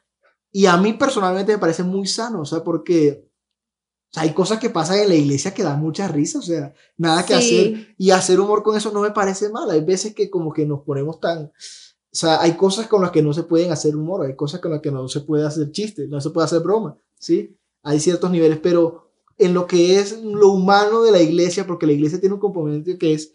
[0.53, 4.61] Y a mí personalmente me parece muy sano, o sea, porque o sea, hay cosas
[4.61, 7.59] que pasan en la iglesia que dan mucha risa, o sea, nada que Sí.
[7.75, 7.95] hacer.
[7.99, 9.69] Y hacer humor con eso no me parece mal.
[9.71, 11.47] Hay veces que como que nos ponemos tan...
[11.47, 14.71] O sea, hay cosas con las que no se pueden hacer humor, hay cosas con
[14.71, 17.57] las que no se puede hacer chiste, no se puede hacer broma, ¿sí?
[17.83, 21.93] Hay ciertos niveles, pero en lo que es lo humano de la iglesia, porque la
[21.93, 23.33] iglesia tiene un componente que es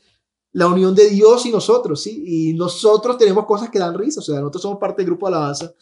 [0.51, 2.23] la unión de Dios y nosotros, ¿sí?
[2.25, 5.35] Y nosotros tenemos cosas que dan risa, o sea, nosotros somos parte del grupo de
[5.35, 5.73] alabanza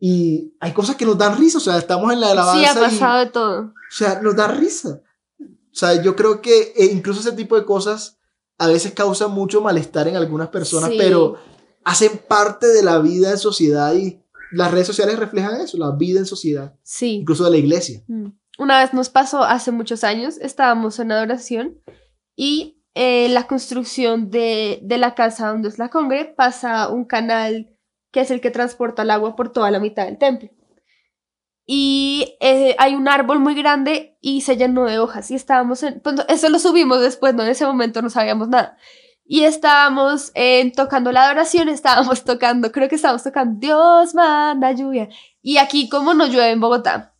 [0.00, 2.72] y hay cosas que nos dan risa, o sea, estamos en la alabanza Sí, ha
[2.80, 3.60] y- pasado de todo.
[3.60, 5.00] o sea, nos da risa.
[5.40, 8.18] O sea, yo creo que eh, incluso ese tipo de cosas
[8.58, 10.96] a veces causan mucho malestar en algunas personas, Sí.
[10.98, 11.36] pero
[11.84, 14.20] hacen parte de la vida en sociedad y
[14.52, 17.16] las redes sociales reflejan eso, la vida en sociedad, Sí.
[17.16, 18.02] incluso de la iglesia.
[18.06, 18.28] Mm.
[18.58, 21.78] Una vez nos pasó hace muchos años, estábamos en adoración
[22.36, 27.74] y eh, la construcción de, de la casa donde es la congre pasa un canal
[28.12, 30.48] que es el que transporta el agua por toda la mitad del templo.
[31.66, 36.00] Y eh, hay un árbol muy grande y se llenó de hojas y estábamos en...
[36.00, 37.42] pues, eso lo subimos después, ¿no?
[37.42, 38.76] En ese momento no sabíamos nada.
[39.24, 40.32] Y estábamos
[40.76, 45.08] tocando la adoración, estábamos tocando, creo que estábamos tocando Dios manda lluvia.
[45.40, 47.13] Y aquí como no llueve en Bogotá,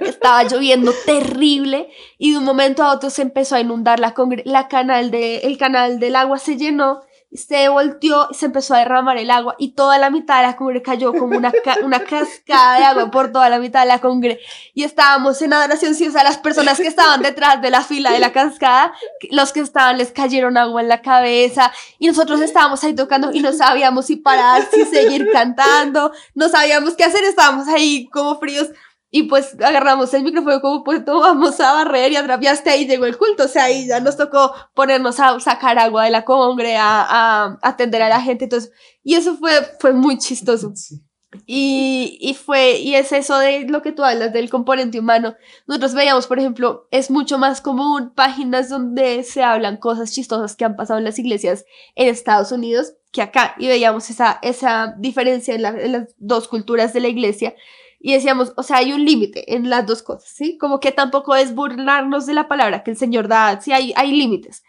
[0.00, 1.88] estaba lloviendo terrible
[2.18, 5.56] y de un momento a otro se empezó a inundar la, la canal de, el
[5.58, 7.02] canal del agua se llenó,
[7.32, 10.56] se volteó y se empezó a derramar el agua y toda la mitad de la
[10.56, 11.52] congre cayó como una,
[11.82, 14.38] una cascada de agua por toda la mitad de la congre.
[14.72, 18.12] Y estábamos en adoración, sí, o sea, las personas que estaban detrás de la fila
[18.12, 18.92] de la cascada,
[19.30, 23.40] los que estaban les cayeron agua en la cabeza y nosotros estábamos ahí tocando y
[23.40, 28.68] no sabíamos si parar, si seguir cantando, no sabíamos qué hacer, estábamos ahí como fríos
[29.16, 32.16] y pues agarramos el micrófono como pues no vamos a barrer y
[32.48, 36.02] hasta ahí llegó el culto, o sea, ahí ya nos tocó ponernos a sacar agua
[36.04, 38.72] de la congre, a, a atender a la gente, entonces,
[39.04, 40.72] y eso fue, fue muy chistoso.
[40.74, 41.00] Sí.
[41.46, 45.34] Y, y fue, y es eso de lo que tú hablas del componente humano.
[45.66, 50.64] Nosotros veíamos, por ejemplo, es mucho más común páginas donde se hablan cosas chistosas que
[50.64, 51.64] han pasado en las iglesias
[51.96, 53.54] en Estados Unidos que acá.
[53.58, 57.54] Y veíamos esa, esa diferencia en, la- en las dos culturas de la iglesia.
[58.06, 60.58] Y decíamos, o sea, hay un límite en las dos cosas, ¿sí?
[60.58, 64.12] Como que tampoco es burlarnos de la palabra que el Señor da, sí, hay, hay
[64.12, 64.62] límites.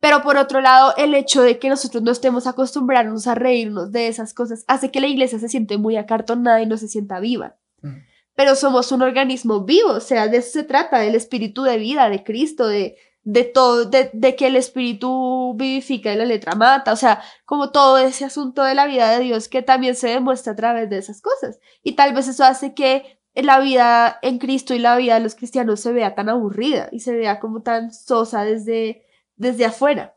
[0.00, 4.08] Pero por otro lado, el hecho de que nosotros no estemos acostumbrados a reírnos de
[4.08, 7.56] esas cosas hace que la iglesia se siente muy acartonada y no se sienta viva.
[7.82, 7.98] Mm.
[8.34, 12.08] Pero somos un organismo vivo, o sea, de eso se trata, del espíritu de vida
[12.08, 12.96] de Cristo, de,
[13.30, 17.70] de todo, de, de, que el espíritu vivifica y la letra mata, o sea, como
[17.72, 20.96] todo ese asunto de la vida de Dios que también se demuestra a través de
[20.96, 21.58] esas cosas.
[21.82, 25.34] Y tal vez eso hace que la vida en Cristo y la vida de los
[25.34, 29.04] cristianos se vea tan aburrida y se vea como tan sosa desde,
[29.36, 30.16] desde afuera.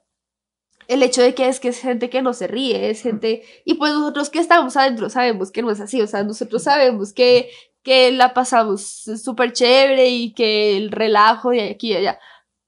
[0.87, 3.73] El hecho de que es que es gente que no se ríe, es gente, y
[3.73, 7.49] pues nosotros que estamos adentro sabemos que no es así, o sea, nosotros sabemos que,
[7.83, 12.17] que la pasamos súper chévere y que el relajo de aquí y allá,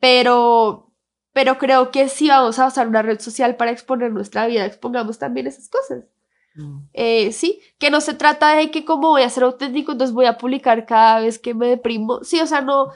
[0.04, 0.92] pero,
[1.32, 5.18] pero creo que si vamos a usar una red social para exponer nuestra vida, expongamos
[5.18, 6.04] también esas cosas.
[6.56, 6.80] Mm.
[6.92, 10.26] Eh, sí, que no se trata de que como voy a ser auténtico, entonces voy
[10.26, 12.22] a publicar cada vez que me deprimo.
[12.22, 12.90] Sí, o sea, no,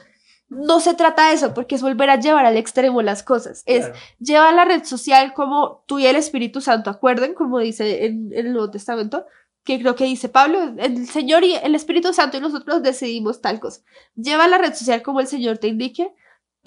[0.50, 3.62] no se trata de eso, porque es volver a llevar al extremo las cosas.
[3.64, 3.90] Es
[4.20, 8.48] llevar la red social como tú y el Espíritu Santo acuerden, como dice en, en,
[8.48, 9.24] el Nuevo Testamento,
[9.64, 13.60] que creo que dice Pablo, el Señor y el Espíritu Santo y nosotros decidimos tal
[13.60, 13.80] cosa.
[14.14, 16.12] Lleva la red social como el Señor te indique,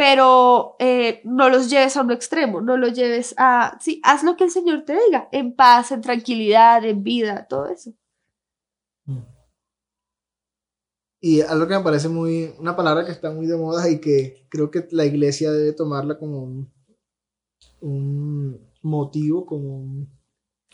[0.02, 4.36] pero eh, no los lleves a un extremo, no los lleves a, sí, haz lo
[4.36, 7.94] que el Señor te diga, en paz, en tranquilidad, en vida, todo eso.
[9.06, 9.20] Mm.
[11.20, 14.48] Y algo que me parece muy, una palabra que está muy de moda y que
[14.50, 16.66] creo que la iglesia debe tomarla como
[17.82, 20.10] un, motivo, como un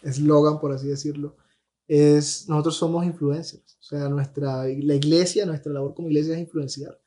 [0.03, 1.35] eslogan, por así decirlo,
[1.85, 3.77] es nosotros somos influencers.
[3.81, 6.97] O sea, nuestra, la iglesia, nuestra labor como iglesia es influenciar.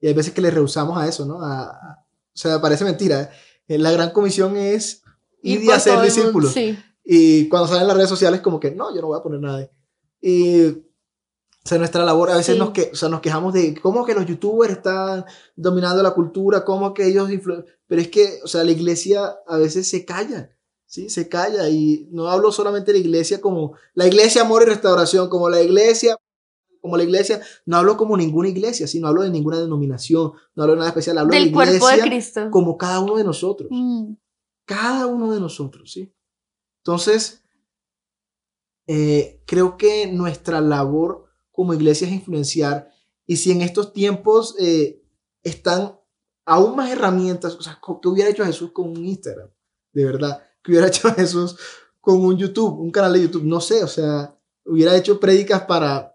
[0.00, 1.38] Y hay veces que le rehusamos a eso, ¿no?
[1.38, 3.30] o sea, parece mentira.
[3.66, 3.78] ¿eh?
[3.78, 5.02] La gran comisión es
[5.42, 6.52] ir y hacer discípulos.
[6.52, 6.78] Sí.
[7.04, 9.68] Y cuando salen las redes sociales, como que, no, yo no voy a poner nada.
[10.20, 10.84] Y
[11.64, 14.14] o sea, nuestra labor, a veces nos, que, o sea, nos quejamos de cómo que
[14.14, 17.28] los youtubers están dominando la cultura, cómo que ellos
[17.86, 21.10] Pero es que, o sea, la iglesia a veces se calla, ¿sí?
[21.10, 21.68] Se calla.
[21.68, 25.60] Y no hablo solamente de la iglesia como la iglesia amor y restauración, como la
[25.60, 26.16] iglesia
[26.80, 30.74] como la iglesia, no hablo como ninguna iglesia, sino hablo de ninguna denominación, no hablo
[30.74, 32.50] de nada especial, hablo de la iglesia cuerpo de Cristo.
[32.50, 33.68] como cada uno de nosotros.
[33.70, 34.14] Mm.
[34.64, 36.12] Cada uno de nosotros, ¿sí?
[36.84, 37.42] Entonces,
[38.86, 42.90] eh, creo que nuestra labor como iglesia es influenciar
[43.26, 45.02] y si en estos tiempos eh,
[45.42, 45.98] están
[46.46, 49.50] aún más herramientas, o sea, ¿qué hubiera hecho Jesús con un Instagram?
[49.92, 51.56] De verdad, ¿qué hubiera hecho Jesús
[52.00, 53.44] con un YouTube, un canal de YouTube?
[53.44, 56.14] No sé, o sea, hubiera hecho prédicas para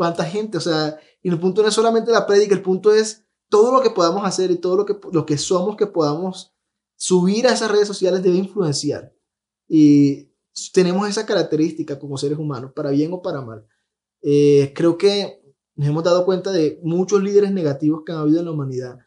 [0.00, 3.26] cuánta gente, o sea, y el punto no es solamente la prédica, el punto es
[3.50, 6.54] todo lo que podamos hacer y todo lo que, lo que somos que podamos
[6.96, 9.14] subir a esas redes sociales debe influenciar.
[9.68, 10.30] Y
[10.72, 13.66] tenemos esa característica como seres humanos, para bien o para mal.
[14.22, 15.42] Eh, creo que
[15.74, 19.00] nos hemos dado cuenta de muchos líderes negativos que han habido en la humanidad,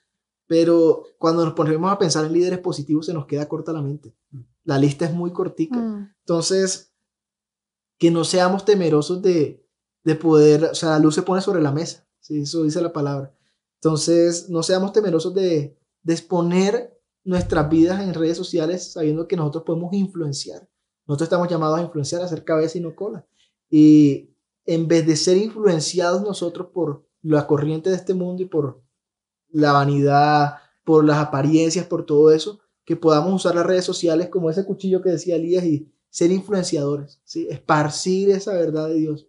[0.45, 4.15] pero cuando nos ponemos a pensar en líderes positivos se nos queda corta la mente.
[4.63, 5.79] La lista es muy cortica.
[5.79, 6.13] Mm.
[6.19, 6.93] Entonces,
[7.97, 9.62] que no seamos temerosos de,
[10.03, 12.41] de poder, o sea, la luz se pone sobre la mesa, ¿sí?
[12.41, 13.33] eso dice la palabra.
[13.75, 19.63] Entonces, no seamos temerosos de, de exponer nuestras vidas en redes sociales sabiendo que nosotros
[19.63, 20.69] podemos influenciar.
[21.07, 23.25] Nosotros estamos llamados a influenciar, a hacer cabeza y no cola.
[23.69, 24.29] Y
[24.65, 28.81] en vez de ser influenciados nosotros por la corriente de este mundo y por
[29.49, 34.49] la vanidad, por las apariencias, por todo eso, que podamos usar las redes sociales como
[34.49, 37.47] ese cuchillo que decía Elías y ser influenciadores, ¿sí?
[37.49, 39.27] esparcir esa verdad de Dios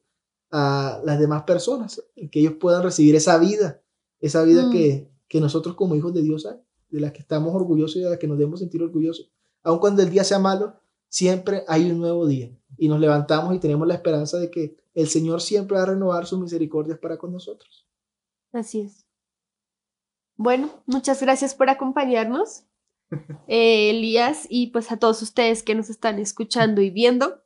[0.57, 2.01] a las demás personas,
[2.31, 3.83] que ellos puedan recibir esa vida,
[4.21, 4.71] esa vida mm.
[4.71, 6.59] que, que nosotros como hijos de Dios hay,
[6.91, 9.33] de la que estamos orgullosos y de la que nos debemos sentir orgullosos.
[9.65, 10.79] Aun cuando el día sea malo,
[11.09, 15.09] siempre hay un nuevo día y nos levantamos y tenemos la esperanza de que el
[15.09, 17.89] Señor siempre va a renovar sus misericordias para con nosotros.
[18.53, 19.09] Así es.
[20.37, 22.63] Bueno, muchas gracias por acompañarnos,
[23.49, 27.43] eh, Elías, y pues a todos ustedes que nos están escuchando y viendo.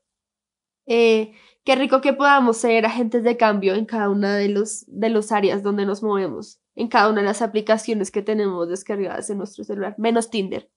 [0.85, 1.33] Eh,
[1.65, 5.33] Qué rico que podamos ser agentes de cambio en cada una de los, de los
[5.33, 9.65] áreas donde nos movemos, en cada una de las aplicaciones que tenemos descargadas en nuestro
[9.65, 10.71] celular, menos Tinder.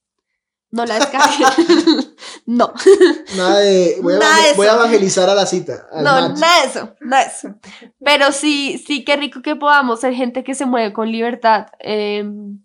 [0.72, 1.48] No la descarguen.
[2.46, 2.74] no.
[3.36, 3.98] Nada de.
[4.02, 4.16] Voy
[4.68, 5.88] a, evangelizar a la cita.
[5.94, 7.56] No, nada de eso, nada de eso.
[8.04, 12.64] Pero sí, sí, qué rico que podamos ser gente que se mueve con libertad em,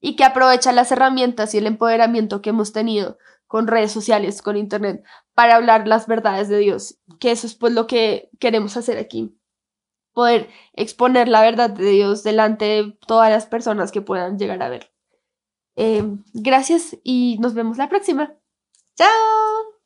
[0.00, 3.18] y que aprovecha las herramientas y el empoderamiento que hemos tenido
[3.52, 7.74] con redes sociales, con internet, para hablar las verdades de Dios, que eso es pues
[7.74, 9.38] lo que queremos hacer aquí,
[10.14, 14.70] poder exponer la verdad de Dios delante de todas las personas que puedan llegar a
[14.70, 14.90] ver.
[15.76, 18.34] Em, gracias y nos vemos la próxima.
[18.96, 19.81] Chao.